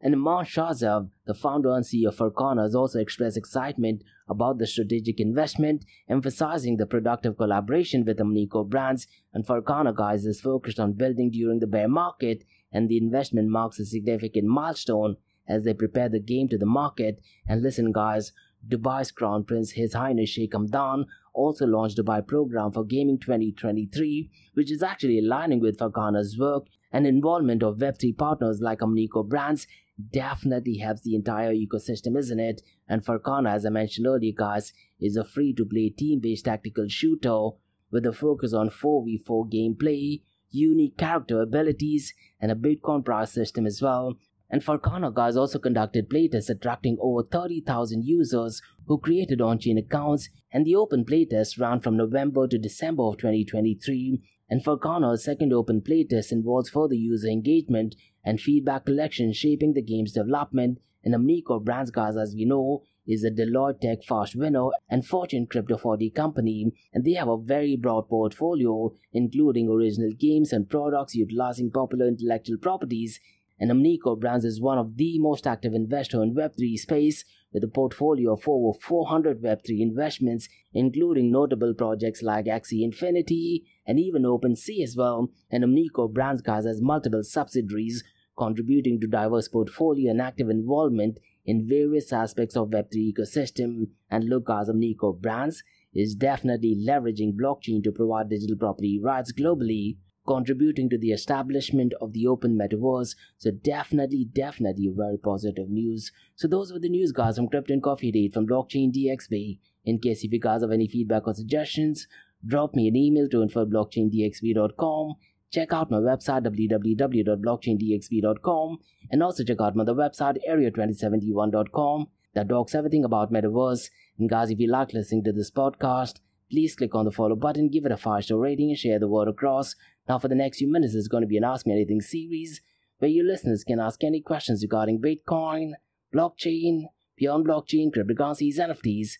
And 0.00 0.14
Iman 0.14 0.46
Shahzav, 0.46 1.10
the 1.26 1.34
founder 1.34 1.74
and 1.74 1.84
CEO 1.84 2.08
of 2.08 2.16
Farcana, 2.16 2.62
has 2.62 2.74
also 2.74 3.00
expressed 3.00 3.36
excitement 3.36 4.02
about 4.28 4.58
the 4.58 4.66
strategic 4.66 5.20
investment, 5.20 5.84
emphasizing 6.08 6.76
the 6.76 6.86
productive 6.86 7.36
collaboration 7.36 8.04
with 8.04 8.18
Animoca 8.18 8.66
brands. 8.66 9.06
And 9.34 9.44
Farcana 9.44 9.94
guys 9.94 10.24
is 10.24 10.40
focused 10.40 10.80
on 10.80 10.94
building 10.94 11.30
during 11.30 11.58
the 11.58 11.66
bear 11.66 11.88
market, 11.88 12.44
and 12.72 12.88
the 12.88 12.96
investment 12.96 13.48
marks 13.48 13.78
a 13.78 13.84
significant 13.84 14.46
milestone 14.46 15.16
as 15.50 15.64
they 15.64 15.74
prepare 15.74 16.08
the 16.08 16.20
game 16.20 16.48
to 16.48 16.58
the 16.58 16.66
market. 16.66 17.20
And 17.46 17.62
listen, 17.62 17.92
guys, 17.92 18.32
Dubai's 18.66 19.10
Crown 19.10 19.44
Prince 19.44 19.72
His 19.72 19.94
Highness 19.94 20.30
Sheikh 20.30 20.52
Hamdan 20.52 21.06
also 21.34 21.66
launched 21.66 21.98
Dubai 21.98 22.26
program 22.26 22.72
for 22.72 22.84
Gaming 22.84 23.18
2023, 23.18 24.30
which 24.54 24.70
is 24.70 24.82
actually 24.82 25.18
aligning 25.18 25.60
with 25.60 25.78
Farcana's 25.78 26.38
work 26.38 26.66
and 26.92 27.06
involvement 27.06 27.62
of 27.62 27.78
Web3 27.78 28.16
partners 28.16 28.60
like 28.60 28.80
Animoca 28.80 29.26
Brands 29.28 29.66
definitely 30.12 30.78
helps 30.78 31.02
the 31.02 31.14
entire 31.14 31.52
ecosystem, 31.52 32.18
isn't 32.18 32.40
it? 32.40 32.62
And 32.88 33.04
Farcana, 33.04 33.54
as 33.54 33.66
I 33.66 33.70
mentioned 33.70 34.06
earlier, 34.06 34.32
guys, 34.36 34.72
is 35.00 35.16
a 35.16 35.24
free 35.24 35.52
to 35.54 35.64
play 35.64 35.90
team 35.90 36.20
based 36.20 36.46
tactical 36.46 36.88
shooter 36.88 37.50
with 37.90 38.06
a 38.06 38.12
focus 38.12 38.52
on 38.52 38.70
4v4 38.70 39.52
gameplay, 39.52 40.22
unique 40.50 40.96
character 40.96 41.40
abilities, 41.40 42.14
and 42.40 42.50
a 42.50 42.54
Bitcoin 42.54 43.04
price 43.04 43.32
system 43.32 43.66
as 43.66 43.82
well. 43.82 44.16
And 44.50 44.62
Farcana 44.62 45.14
guys 45.14 45.36
also 45.36 45.58
conducted 45.58 46.10
playtests 46.10 46.50
attracting 46.50 46.98
over 47.00 47.22
30,000 47.22 48.04
users 48.04 48.60
who 48.86 48.98
created 48.98 49.40
on-chain 49.40 49.78
accounts 49.78 50.28
and 50.52 50.66
the 50.66 50.74
open 50.74 51.04
playtest 51.04 51.60
ran 51.60 51.80
from 51.80 51.96
November 51.96 52.48
to 52.48 52.58
December 52.58 53.04
of 53.04 53.18
2023 53.18 54.20
and 54.50 54.64
Farcana's 54.64 55.22
second 55.22 55.52
open 55.52 55.80
playtest 55.80 56.32
involves 56.32 56.68
further 56.68 56.96
user 56.96 57.28
engagement 57.28 57.94
and 58.24 58.40
feedback 58.40 58.84
collection 58.84 59.32
shaping 59.32 59.74
the 59.74 59.82
game's 59.82 60.12
development. 60.12 60.78
And 61.04 61.14
Animoca 61.14 61.64
Brands, 61.64 61.92
guys, 61.92 62.16
as 62.16 62.34
we 62.34 62.44
know, 62.44 62.82
is 63.06 63.24
a 63.24 63.30
Deloitte 63.30 63.80
Tech 63.80 64.04
Fast 64.04 64.34
winner 64.34 64.68
and 64.90 65.06
Fortune 65.06 65.46
Crypto 65.46 65.78
40 65.78 66.10
company, 66.10 66.72
and 66.92 67.04
they 67.04 67.12
have 67.12 67.28
a 67.28 67.38
very 67.38 67.76
broad 67.76 68.08
portfolio, 68.08 68.92
including 69.12 69.68
original 69.68 70.10
games 70.18 70.52
and 70.52 70.68
products 70.68 71.14
utilizing 71.14 71.70
popular 71.70 72.08
intellectual 72.08 72.58
properties. 72.58 73.20
And 73.60 73.70
Animoca 73.70 74.18
Brands 74.18 74.46
is 74.46 74.60
one 74.60 74.78
of 74.78 74.96
the 74.96 75.18
most 75.18 75.46
active 75.46 75.74
investor 75.74 76.22
in 76.22 76.34
Web3 76.34 76.78
space, 76.78 77.24
with 77.52 77.62
a 77.62 77.68
portfolio 77.68 78.32
of 78.32 78.48
over 78.48 78.78
400 78.80 79.42
Web3 79.42 79.80
investments, 79.80 80.48
including 80.72 81.30
notable 81.30 81.74
projects 81.74 82.22
like 82.22 82.46
Axie 82.46 82.82
Infinity 82.82 83.66
and 83.86 84.00
even 84.00 84.22
OpenSea 84.22 84.82
as 84.82 84.96
well. 84.96 85.28
And 85.50 85.62
Animoca 85.62 86.10
Brands 86.10 86.42
has 86.46 86.80
multiple 86.80 87.22
subsidiaries 87.22 88.02
contributing 88.38 88.98
to 89.00 89.06
diverse 89.06 89.48
portfolio 89.48 90.10
and 90.10 90.22
active 90.22 90.48
involvement 90.48 91.18
in 91.44 91.68
various 91.68 92.12
aspects 92.12 92.56
of 92.56 92.70
Web3 92.70 93.12
ecosystem. 93.12 93.88
And 94.10 94.24
look 94.24 94.46
guys, 94.46 94.68
Animoca 94.68 95.20
Brands 95.20 95.62
is 95.92 96.14
definitely 96.14 96.82
leveraging 96.88 97.34
blockchain 97.34 97.82
to 97.84 97.92
provide 97.92 98.30
digital 98.30 98.56
property 98.56 99.00
rights 99.02 99.32
globally 99.32 99.98
contributing 100.26 100.90
to 100.90 100.98
the 100.98 101.12
establishment 101.12 101.94
of 102.00 102.12
the 102.12 102.26
open 102.26 102.58
metaverse. 102.58 103.14
So 103.38 103.50
definitely, 103.50 104.26
definitely 104.32 104.92
very 104.94 105.18
positive 105.18 105.68
news. 105.68 106.12
So 106.36 106.48
those 106.48 106.72
were 106.72 106.78
the 106.78 106.88
news 106.88 107.12
guys 107.12 107.36
from 107.36 107.48
Crypto 107.48 107.72
and 107.72 107.82
Coffee 107.82 108.10
at 108.10 108.16
8 108.16 108.34
from 108.34 108.46
Blockchain 108.46 108.92
DXB. 108.92 109.58
In 109.84 109.98
case 109.98 110.24
if 110.24 110.32
you 110.32 110.40
guys 110.40 110.62
have 110.62 110.72
any 110.72 110.86
feedback 110.86 111.26
or 111.26 111.34
suggestions, 111.34 112.06
drop 112.46 112.74
me 112.74 112.88
an 112.88 112.96
email 112.96 113.28
to 113.28 113.42
info@blockchaindxb.com. 113.42 115.14
Check 115.50 115.72
out 115.72 115.90
my 115.90 115.98
website 115.98 116.44
www.blockchaindxb.com 116.44 118.78
and 119.10 119.22
also 119.22 119.42
check 119.42 119.60
out 119.60 119.74
my 119.74 119.82
other 119.82 119.94
website 119.94 120.38
area2071.com 120.48 122.06
that 122.34 122.48
talks 122.48 122.74
everything 122.74 123.04
about 123.04 123.32
metaverse. 123.32 123.90
And 124.18 124.30
guys, 124.30 124.50
if 124.50 124.60
you 124.60 124.68
like 124.68 124.92
listening 124.92 125.24
to 125.24 125.32
this 125.32 125.50
podcast, 125.50 126.20
please 126.50 126.76
click 126.76 126.94
on 126.94 127.04
the 127.04 127.10
follow 127.10 127.34
button, 127.34 127.68
give 127.68 127.84
it 127.84 127.90
a 127.90 127.96
5 127.96 128.22
star 128.24 128.38
rating, 128.38 128.70
and 128.70 128.78
share 128.78 129.00
the 129.00 129.08
word 129.08 129.26
across. 129.26 129.74
Now, 130.10 130.18
for 130.18 130.26
the 130.26 130.34
next 130.34 130.58
few 130.58 130.66
minutes, 130.66 130.96
it's 130.96 131.06
going 131.06 131.20
to 131.20 131.28
be 131.28 131.36
an 131.36 131.44
Ask 131.44 131.68
Me 131.68 131.72
Anything 131.72 132.00
series 132.00 132.60
where 132.98 133.08
your 133.08 133.24
listeners 133.24 133.62
can 133.62 133.78
ask 133.78 134.02
any 134.02 134.20
questions 134.20 134.60
regarding 134.60 135.00
Bitcoin, 135.00 135.74
blockchain, 136.12 136.86
beyond 137.16 137.46
blockchain, 137.46 137.92
cryptocurrencies, 137.94 138.58
NFTs, 138.58 139.10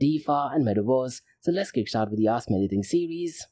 DeFi, 0.00 0.26
and 0.26 0.66
Metaverse. 0.66 1.20
So 1.38 1.52
let's 1.52 1.70
kick 1.70 1.88
start 1.88 2.10
with 2.10 2.18
the 2.18 2.26
Ask 2.26 2.50
Me 2.50 2.56
Anything 2.56 2.82
series. 2.82 3.46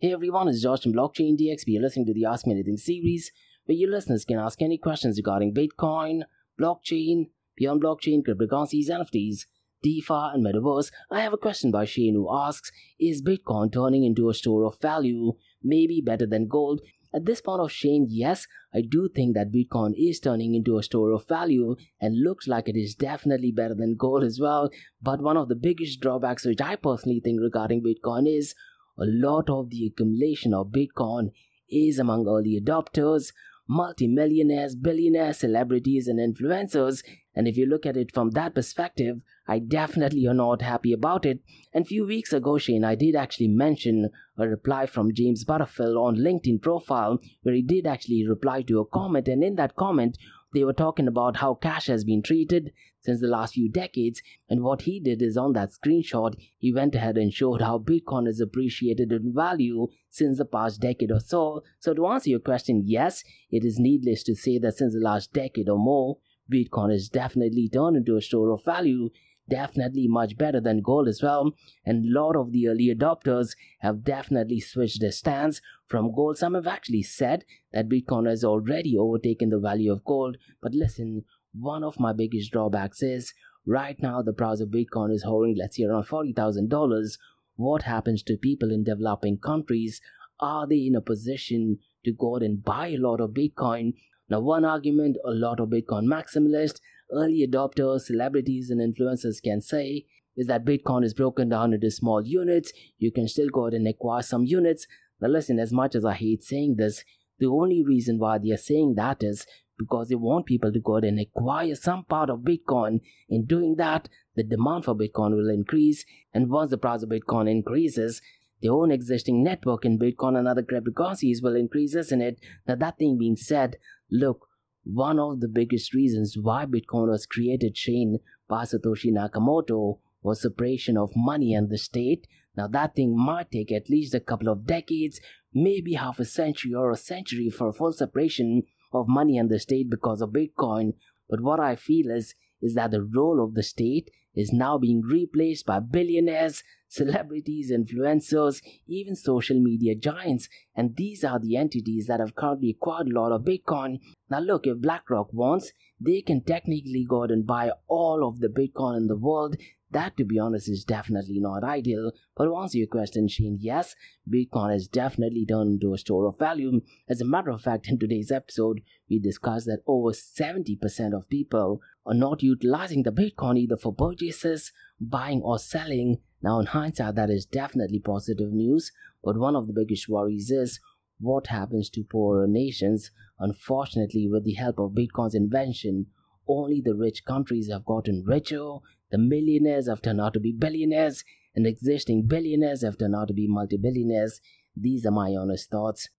Hey 0.00 0.14
everyone, 0.14 0.48
it's 0.48 0.62
Josh 0.62 0.84
from 0.84 0.94
Blockchain 0.94 1.38
DXB. 1.38 1.64
You're 1.66 1.82
listening 1.82 2.06
to 2.06 2.14
the 2.14 2.24
Ask 2.24 2.46
Me 2.46 2.54
Anything 2.54 2.78
series, 2.78 3.30
where 3.68 3.76
your 3.76 3.90
listeners 3.90 4.24
can 4.24 4.38
ask 4.38 4.62
any 4.62 4.78
questions 4.78 5.18
regarding 5.18 5.52
Bitcoin, 5.52 6.22
blockchain, 6.58 7.26
beyond 7.54 7.82
blockchain, 7.82 8.22
cryptocurrencies, 8.26 8.88
NFTs, 8.88 9.40
DeFi, 9.82 10.30
and 10.32 10.44
Metaverse. 10.44 10.90
I 11.10 11.20
have 11.20 11.34
a 11.34 11.36
question 11.36 11.70
by 11.70 11.84
Shane 11.84 12.14
who 12.14 12.34
asks 12.34 12.72
Is 12.98 13.22
Bitcoin 13.22 13.70
turning 13.70 14.04
into 14.04 14.30
a 14.30 14.34
store 14.34 14.64
of 14.64 14.80
value, 14.80 15.34
maybe 15.62 16.00
better 16.00 16.26
than 16.26 16.48
gold? 16.48 16.80
At 17.14 17.26
this 17.26 17.42
point 17.42 17.60
of 17.60 17.70
Shane, 17.70 18.06
yes, 18.08 18.46
I 18.72 18.80
do 18.80 19.10
think 19.14 19.34
that 19.34 19.52
Bitcoin 19.52 19.92
is 19.98 20.18
turning 20.18 20.54
into 20.54 20.78
a 20.78 20.82
store 20.82 21.10
of 21.10 21.28
value 21.28 21.76
and 22.00 22.22
looks 22.22 22.48
like 22.48 22.70
it 22.70 22.76
is 22.76 22.94
definitely 22.94 23.52
better 23.52 23.74
than 23.74 23.96
gold 23.96 24.24
as 24.24 24.40
well. 24.40 24.70
But 25.02 25.20
one 25.20 25.36
of 25.36 25.48
the 25.48 25.56
biggest 25.56 26.00
drawbacks, 26.00 26.46
which 26.46 26.62
I 26.62 26.76
personally 26.76 27.20
think 27.22 27.40
regarding 27.42 27.82
Bitcoin, 27.82 28.26
is 28.26 28.54
a 28.98 29.04
lot 29.04 29.50
of 29.50 29.68
the 29.68 29.86
accumulation 29.86 30.54
of 30.54 30.72
Bitcoin 30.72 31.32
is 31.70 31.98
among 31.98 32.26
early 32.26 32.60
adopters, 32.60 33.32
multimillionaires, 33.68 34.74
billionaires, 34.74 35.38
celebrities, 35.38 36.08
and 36.08 36.18
influencers. 36.18 37.04
And 37.34 37.46
if 37.46 37.56
you 37.56 37.66
look 37.66 37.86
at 37.86 37.96
it 37.96 38.12
from 38.12 38.30
that 38.30 38.54
perspective, 38.54 39.20
I 39.46 39.60
definitely 39.60 40.26
am 40.26 40.38
not 40.38 40.62
happy 40.62 40.92
about 40.92 41.24
it. 41.24 41.40
And 41.72 41.86
few 41.86 42.06
weeks 42.06 42.32
ago, 42.32 42.58
Shane, 42.58 42.84
I 42.84 42.94
did 42.94 43.14
actually 43.14 43.48
mention 43.48 44.10
a 44.36 44.48
reply 44.48 44.86
from 44.86 45.14
James 45.14 45.44
Butterfield 45.44 45.96
on 45.96 46.16
LinkedIn 46.16 46.60
profile, 46.60 47.18
where 47.42 47.54
he 47.54 47.62
did 47.62 47.86
actually 47.86 48.26
reply 48.26 48.62
to 48.62 48.80
a 48.80 48.86
comment, 48.86 49.28
and 49.28 49.42
in 49.44 49.56
that 49.56 49.76
comment, 49.76 50.18
they 50.52 50.64
were 50.64 50.72
talking 50.72 51.06
about 51.06 51.36
how 51.36 51.54
cash 51.54 51.86
has 51.86 52.04
been 52.04 52.22
treated 52.22 52.72
since 53.00 53.20
the 53.20 53.28
last 53.28 53.54
few 53.54 53.70
decades, 53.70 54.22
and 54.48 54.62
what 54.62 54.82
he 54.82 55.00
did 55.00 55.22
is 55.22 55.36
on 55.36 55.52
that 55.52 55.70
screenshot, 55.70 56.34
he 56.58 56.72
went 56.72 56.94
ahead 56.94 57.16
and 57.16 57.32
showed 57.32 57.62
how 57.62 57.78
Bitcoin 57.78 58.26
has 58.26 58.40
appreciated 58.40 59.12
in 59.12 59.32
value 59.34 59.86
since 60.10 60.38
the 60.38 60.44
past 60.44 60.80
decade 60.80 61.12
or 61.12 61.20
so. 61.20 61.62
So, 61.78 61.94
to 61.94 62.06
answer 62.08 62.30
your 62.30 62.40
question, 62.40 62.82
yes, 62.84 63.22
it 63.50 63.64
is 63.64 63.78
needless 63.78 64.22
to 64.24 64.34
say 64.34 64.58
that 64.58 64.76
since 64.76 64.94
the 64.94 65.00
last 65.00 65.32
decade 65.32 65.68
or 65.68 65.78
more, 65.78 66.18
Bitcoin 66.52 66.90
has 66.90 67.08
definitely 67.08 67.68
turned 67.68 67.96
into 67.96 68.16
a 68.16 68.22
store 68.22 68.50
of 68.50 68.64
value. 68.64 69.10
definitely 69.48 70.06
much 70.06 70.36
better 70.36 70.60
than 70.60 70.82
gold 70.82 71.08
as 71.08 71.22
well. 71.22 71.52
And 71.84 72.04
a 72.04 72.20
lot 72.20 72.36
of 72.36 72.52
the 72.52 72.68
early 72.68 72.94
adopters 72.94 73.56
have 73.80 74.04
definitely 74.04 74.60
switched 74.60 75.00
their 75.00 75.12
stance 75.12 75.62
from 75.88 76.14
gold. 76.14 76.38
Some 76.38 76.54
have 76.54 76.66
actually 76.66 77.02
said 77.02 77.44
that 77.72 77.88
Bitcoin 77.88 78.28
has 78.28 78.44
already 78.44 78.96
overtaken 78.96 79.50
the 79.50 79.58
value 79.58 79.92
of 79.92 80.04
gold. 80.04 80.36
But 80.62 80.74
listen, 80.74 81.24
one 81.52 81.82
of 81.82 81.98
my 81.98 82.12
biggest 82.12 82.52
drawbacks 82.52 83.02
is 83.02 83.32
right 83.66 83.96
now 84.00 84.22
the 84.22 84.32
price 84.32 84.60
of 84.60 84.68
Bitcoin 84.68 85.12
is 85.12 85.24
hovering, 85.24 85.56
let's 85.58 85.76
say, 85.76 85.84
around 85.84 86.04
$40,000. 86.04 87.18
What 87.56 87.82
happens 87.82 88.22
to 88.24 88.36
people 88.36 88.70
in 88.70 88.84
developing 88.84 89.38
countries? 89.38 90.00
Are 90.40 90.68
they 90.68 90.86
in 90.86 90.94
a 90.94 91.00
position 91.00 91.78
to 92.04 92.12
go 92.12 92.36
out 92.36 92.42
and 92.42 92.62
buy 92.62 92.88
a 92.88 92.98
lot 92.98 93.20
of 93.20 93.30
Bitcoin? 93.30 93.94
Now, 94.30 94.40
one 94.40 94.64
argument 94.64 95.16
a 95.24 95.30
lot 95.30 95.58
of 95.58 95.70
Bitcoin 95.70 96.04
maximalists 96.04 96.80
early 97.12 97.46
adopters, 97.46 98.02
celebrities, 98.02 98.70
and 98.70 98.80
influencers 98.80 99.42
can 99.42 99.60
say 99.60 100.04
is 100.36 100.46
that 100.46 100.64
Bitcoin 100.64 101.04
is 101.04 101.14
broken 101.14 101.48
down 101.48 101.72
into 101.72 101.90
small 101.90 102.24
units. 102.24 102.72
You 102.98 103.10
can 103.10 103.26
still 103.26 103.48
go 103.48 103.66
ahead 103.66 103.74
and 103.74 103.88
acquire 103.88 104.22
some 104.22 104.44
units. 104.44 104.86
Now, 105.20 105.28
listen, 105.28 105.58
as 105.58 105.72
much 105.72 105.94
as 105.94 106.04
I 106.04 106.14
hate 106.14 106.42
saying 106.42 106.76
this, 106.76 107.04
the 107.38 107.46
only 107.46 107.84
reason 107.84 108.18
why 108.18 108.38
they 108.38 108.50
are 108.50 108.56
saying 108.56 108.94
that 108.96 109.22
is 109.22 109.46
because 109.78 110.08
they 110.08 110.16
want 110.16 110.46
people 110.46 110.72
to 110.72 110.80
go 110.80 110.96
ahead 110.96 111.04
and 111.04 111.20
acquire 111.20 111.74
some 111.74 112.04
part 112.04 112.30
of 112.30 112.40
Bitcoin. 112.40 113.00
In 113.28 113.44
doing 113.44 113.76
that, 113.76 114.08
the 114.34 114.42
demand 114.42 114.84
for 114.84 114.94
Bitcoin 114.94 115.36
will 115.36 115.48
increase. 115.48 116.04
And 116.34 116.50
once 116.50 116.70
the 116.70 116.78
price 116.78 117.02
of 117.02 117.10
Bitcoin 117.10 117.48
increases, 117.48 118.20
their 118.60 118.72
own 118.72 118.90
existing 118.90 119.44
network 119.44 119.84
in 119.84 119.98
Bitcoin 119.98 120.36
and 120.36 120.48
other 120.48 120.62
cryptocurrencies 120.62 121.42
will 121.42 121.54
increase, 121.54 121.94
isn't 121.94 122.20
it? 122.20 122.40
Now, 122.66 122.74
that 122.74 122.98
thing 122.98 123.16
being 123.18 123.36
said, 123.36 123.76
look, 124.10 124.48
one 124.84 125.18
of 125.20 125.40
the 125.40 125.48
biggest 125.48 125.94
reasons 125.94 126.36
why 126.40 126.64
Bitcoin 126.64 127.08
was 127.08 127.26
created, 127.26 127.76
Shane, 127.76 128.18
by 128.48 128.64
Satoshi 128.64 129.12
Nakamoto, 129.12 129.98
was 130.22 130.42
separation 130.42 130.96
of 130.96 131.12
money 131.14 131.54
and 131.54 131.70
the 131.70 131.78
state. 131.78 132.26
Now, 132.58 132.66
that 132.66 132.96
thing 132.96 133.16
might 133.16 133.52
take 133.52 133.70
at 133.70 133.88
least 133.88 134.14
a 134.14 134.20
couple 134.20 134.48
of 134.48 134.66
decades, 134.66 135.20
maybe 135.54 135.92
half 135.94 136.18
a 136.18 136.24
century 136.24 136.74
or 136.74 136.90
a 136.90 136.96
century 136.96 137.50
for 137.50 137.72
full 137.72 137.92
separation 137.92 138.64
of 138.92 139.06
money 139.06 139.38
and 139.38 139.48
the 139.48 139.60
state 139.60 139.88
because 139.88 140.20
of 140.20 140.30
Bitcoin. 140.30 140.94
But 141.30 141.40
what 141.40 141.60
I 141.60 141.76
feel 141.76 142.10
is, 142.10 142.34
is 142.60 142.74
that 142.74 142.90
the 142.90 143.04
role 143.04 143.44
of 143.44 143.54
the 143.54 143.62
state 143.62 144.10
is 144.34 144.52
now 144.52 144.76
being 144.76 145.02
replaced 145.02 145.66
by 145.66 145.78
billionaires, 145.78 146.64
celebrities, 146.88 147.70
influencers, 147.70 148.60
even 148.88 149.14
social 149.14 149.60
media 149.60 149.94
giants. 149.94 150.48
And 150.74 150.96
these 150.96 151.22
are 151.22 151.38
the 151.38 151.56
entities 151.56 152.08
that 152.08 152.18
have 152.18 152.34
currently 152.34 152.70
acquired 152.70 153.06
a 153.06 153.20
lot 153.20 153.30
of 153.30 153.42
Bitcoin. 153.42 154.00
Now, 154.28 154.40
look, 154.40 154.66
if 154.66 154.78
BlackRock 154.78 155.32
wants, 155.32 155.70
they 156.00 156.22
can 156.22 156.42
technically 156.42 157.06
go 157.08 157.22
out 157.22 157.30
and 157.30 157.46
buy 157.46 157.70
all 157.86 158.26
of 158.26 158.40
the 158.40 158.48
Bitcoin 158.48 158.96
in 158.96 159.06
the 159.06 159.16
world. 159.16 159.56
That, 159.90 160.18
to 160.18 160.24
be 160.24 160.38
honest, 160.38 160.68
is 160.68 160.84
definitely 160.84 161.40
not 161.40 161.64
ideal. 161.64 162.12
But 162.36 162.44
to 162.44 162.56
answer 162.56 162.76
your 162.76 162.88
question, 162.88 163.26
Shane, 163.26 163.56
yes, 163.58 163.94
Bitcoin 164.30 164.70
has 164.70 164.86
definitely 164.86 165.46
turned 165.46 165.80
into 165.82 165.94
a 165.94 165.98
store 165.98 166.26
of 166.26 166.38
value. 166.38 166.82
As 167.08 167.22
a 167.22 167.24
matter 167.24 167.50
of 167.50 167.62
fact, 167.62 167.88
in 167.88 167.98
today's 167.98 168.30
episode, 168.30 168.82
we 169.08 169.18
discussed 169.18 169.66
that 169.66 169.82
over 169.86 170.10
70% 170.10 171.16
of 171.16 171.28
people 171.30 171.80
are 172.04 172.14
not 172.14 172.42
utilizing 172.42 173.02
the 173.02 173.12
Bitcoin 173.12 173.58
either 173.58 173.78
for 173.78 173.94
purchases, 173.94 174.72
buying, 175.00 175.40
or 175.40 175.58
selling. 175.58 176.18
Now, 176.42 176.60
in 176.60 176.66
hindsight, 176.66 177.14
that 177.14 177.30
is 177.30 177.46
definitely 177.46 178.00
positive 178.00 178.52
news. 178.52 178.92
But 179.24 179.38
one 179.38 179.56
of 179.56 179.66
the 179.66 179.72
biggest 179.72 180.08
worries 180.08 180.50
is 180.50 180.80
what 181.18 181.46
happens 181.46 181.88
to 181.90 182.04
poorer 182.04 182.46
nations. 182.46 183.10
Unfortunately, 183.38 184.28
with 184.28 184.44
the 184.44 184.54
help 184.54 184.78
of 184.78 184.92
Bitcoin's 184.92 185.34
invention, 185.34 186.06
only 186.46 186.80
the 186.80 186.94
rich 186.94 187.24
countries 187.24 187.70
have 187.70 187.84
gotten 187.84 188.24
richer, 188.26 188.76
the 189.10 189.18
millionaires 189.18 189.88
have 189.88 190.02
turned 190.02 190.20
out 190.20 190.34
to 190.34 190.40
be 190.40 190.52
billionaires, 190.52 191.24
and 191.54 191.66
existing 191.66 192.26
billionaires 192.26 192.82
have 192.82 192.98
turned 192.98 193.16
out 193.16 193.28
to 193.28 193.34
be 193.34 193.48
multi-billionaires. 193.48 194.42
These 194.76 195.06
are 195.06 195.10
my 195.10 195.34
honest 195.34 195.70
thoughts. 195.70 196.10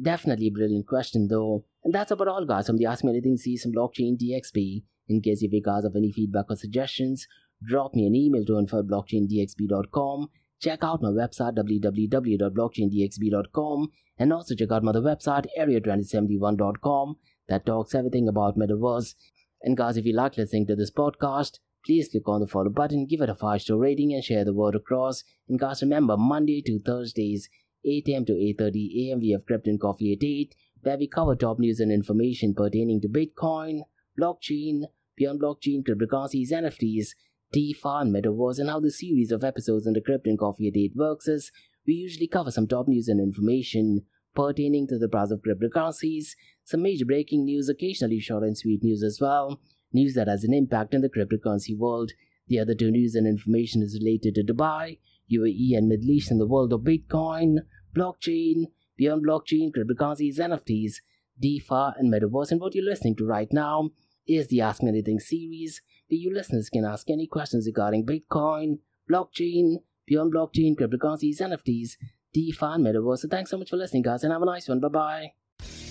Definitely 0.00 0.48
a 0.48 0.50
brilliant 0.50 0.86
question 0.86 1.28
though. 1.28 1.64
And 1.82 1.94
that's 1.94 2.10
about 2.10 2.28
all 2.28 2.44
guys 2.44 2.66
from 2.66 2.76
the 2.76 2.84
Ask 2.86 3.04
Me 3.04 3.10
Anything 3.10 3.36
Season 3.36 3.72
Blockchain 3.72 4.18
DXB. 4.20 4.82
In 5.08 5.22
case 5.22 5.42
if 5.42 5.52
you 5.52 5.62
guys 5.62 5.84
have 5.84 5.94
any 5.96 6.10
feedback 6.12 6.46
or 6.50 6.56
suggestions, 6.56 7.26
drop 7.64 7.94
me 7.94 8.06
an 8.06 8.14
email 8.14 8.44
to 8.44 8.58
info 8.58 8.80
at 8.80 8.86
blockchaindxb.com. 8.86 10.28
Check 10.60 10.80
out 10.82 11.00
my 11.02 11.08
website 11.08 11.56
www.blockchaindxb.com 11.56 13.88
and 14.18 14.32
also 14.32 14.54
check 14.54 14.72
out 14.72 14.82
my 14.82 14.90
other 14.90 15.00
website 15.00 15.46
area2071.com 15.58 17.16
that 17.48 17.66
talks 17.66 17.94
everything 17.94 18.28
about 18.28 18.58
metaverse. 18.58 19.14
And 19.62 19.74
guys, 19.76 19.96
if 19.96 20.04
you 20.04 20.14
like 20.14 20.36
listening 20.36 20.66
to 20.66 20.76
this 20.76 20.90
podcast, 20.90 21.60
please 21.86 22.08
click 22.08 22.28
on 22.28 22.40
the 22.40 22.46
follow 22.46 22.68
button, 22.68 23.06
give 23.06 23.20
it 23.20 23.30
a 23.30 23.34
5 23.34 23.62
star 23.62 23.78
rating, 23.78 24.12
and 24.12 24.24
share 24.24 24.44
the 24.44 24.52
word 24.52 24.74
across. 24.74 25.22
And 25.48 25.58
guys, 25.58 25.82
remember 25.82 26.16
Monday 26.16 26.60
to 26.62 26.80
Thursdays, 26.80 27.48
8 27.84 28.08
am 28.08 28.24
to 28.24 28.32
8:30 28.32 29.12
am, 29.12 29.20
we 29.20 29.30
have 29.30 29.46
Crypto 29.46 29.70
and 29.70 29.80
Coffee 29.80 30.12
at 30.12 30.24
8, 30.24 30.54
where 30.82 30.98
we 30.98 31.06
cover 31.06 31.36
top 31.36 31.60
news 31.60 31.78
and 31.78 31.92
information 31.92 32.54
pertaining 32.54 33.00
to 33.02 33.08
Bitcoin, 33.08 33.82
blockchain, 34.20 34.82
beyond 35.16 35.40
blockchain, 35.40 35.84
cryptocurrencies, 35.86 36.50
NFTs, 36.50 37.10
DeFi, 37.52 37.80
and 37.84 38.14
metaverse, 38.14 38.58
and 38.58 38.68
how 38.68 38.80
the 38.80 38.90
series 38.90 39.30
of 39.30 39.44
episodes 39.44 39.86
in 39.86 39.92
the 39.92 40.00
Crypto 40.00 40.30
and 40.30 40.38
Coffee 40.38 40.68
at 40.68 40.76
8 40.76 40.96
works 40.96 41.28
is 41.28 41.52
we 41.86 41.94
usually 41.94 42.26
cover 42.26 42.50
some 42.50 42.66
top 42.66 42.88
news 42.88 43.06
and 43.06 43.20
information 43.20 44.02
pertaining 44.34 44.86
to 44.88 44.98
the 44.98 45.08
price 45.08 45.30
of 45.30 45.40
cryptocurrencies, 45.40 46.30
some 46.64 46.82
major 46.82 47.06
breaking 47.06 47.44
news, 47.44 47.68
occasionally 47.68 48.18
short 48.18 48.42
and 48.42 48.58
sweet 48.58 48.82
news 48.82 49.02
as 49.02 49.18
well, 49.20 49.60
news 49.96 50.14
that 50.14 50.28
has 50.28 50.44
an 50.44 50.54
impact 50.54 50.94
in 50.94 51.00
the 51.00 51.08
cryptocurrency 51.08 51.76
world. 51.76 52.12
The 52.48 52.60
other 52.60 52.74
two 52.74 52.90
news 52.90 53.14
and 53.14 53.26
information 53.26 53.82
is 53.82 53.98
related 54.00 54.36
to 54.36 54.44
Dubai, 54.44 54.98
UAE, 55.32 55.76
and 55.76 55.88
Middle 55.88 56.10
East 56.10 56.30
in 56.30 56.38
the 56.38 56.46
world 56.46 56.72
of 56.72 56.82
Bitcoin, 56.82 57.56
blockchain, 57.96 58.66
beyond 58.96 59.26
blockchain, 59.26 59.72
cryptocurrencies, 59.76 60.38
NFTs, 60.38 60.94
DeFi, 61.40 61.98
and 61.98 62.12
metaverse. 62.12 62.52
And 62.52 62.60
what 62.60 62.74
you're 62.74 62.84
listening 62.84 63.16
to 63.16 63.26
right 63.26 63.52
now 63.52 63.90
is 64.26 64.48
the 64.48 64.60
Ask 64.60 64.82
Me 64.82 64.88
Anything 64.88 65.18
series, 65.18 65.82
where 66.08 66.18
you 66.18 66.32
listeners 66.32 66.70
can 66.70 66.84
ask 66.84 67.10
any 67.10 67.26
questions 67.26 67.66
regarding 67.66 68.06
Bitcoin, 68.06 68.78
blockchain, 69.10 69.76
beyond 70.06 70.32
blockchain, 70.32 70.76
cryptocurrencies, 70.76 71.40
NFTs, 71.40 71.96
DeFi, 72.32 72.66
and 72.66 72.86
metaverse. 72.86 73.18
So 73.18 73.28
thanks 73.28 73.50
so 73.50 73.58
much 73.58 73.70
for 73.70 73.76
listening, 73.76 74.02
guys, 74.02 74.22
and 74.22 74.32
have 74.32 74.42
a 74.42 74.46
nice 74.46 74.68
one. 74.68 74.80
Bye 74.80 74.88
bye. 74.88 75.85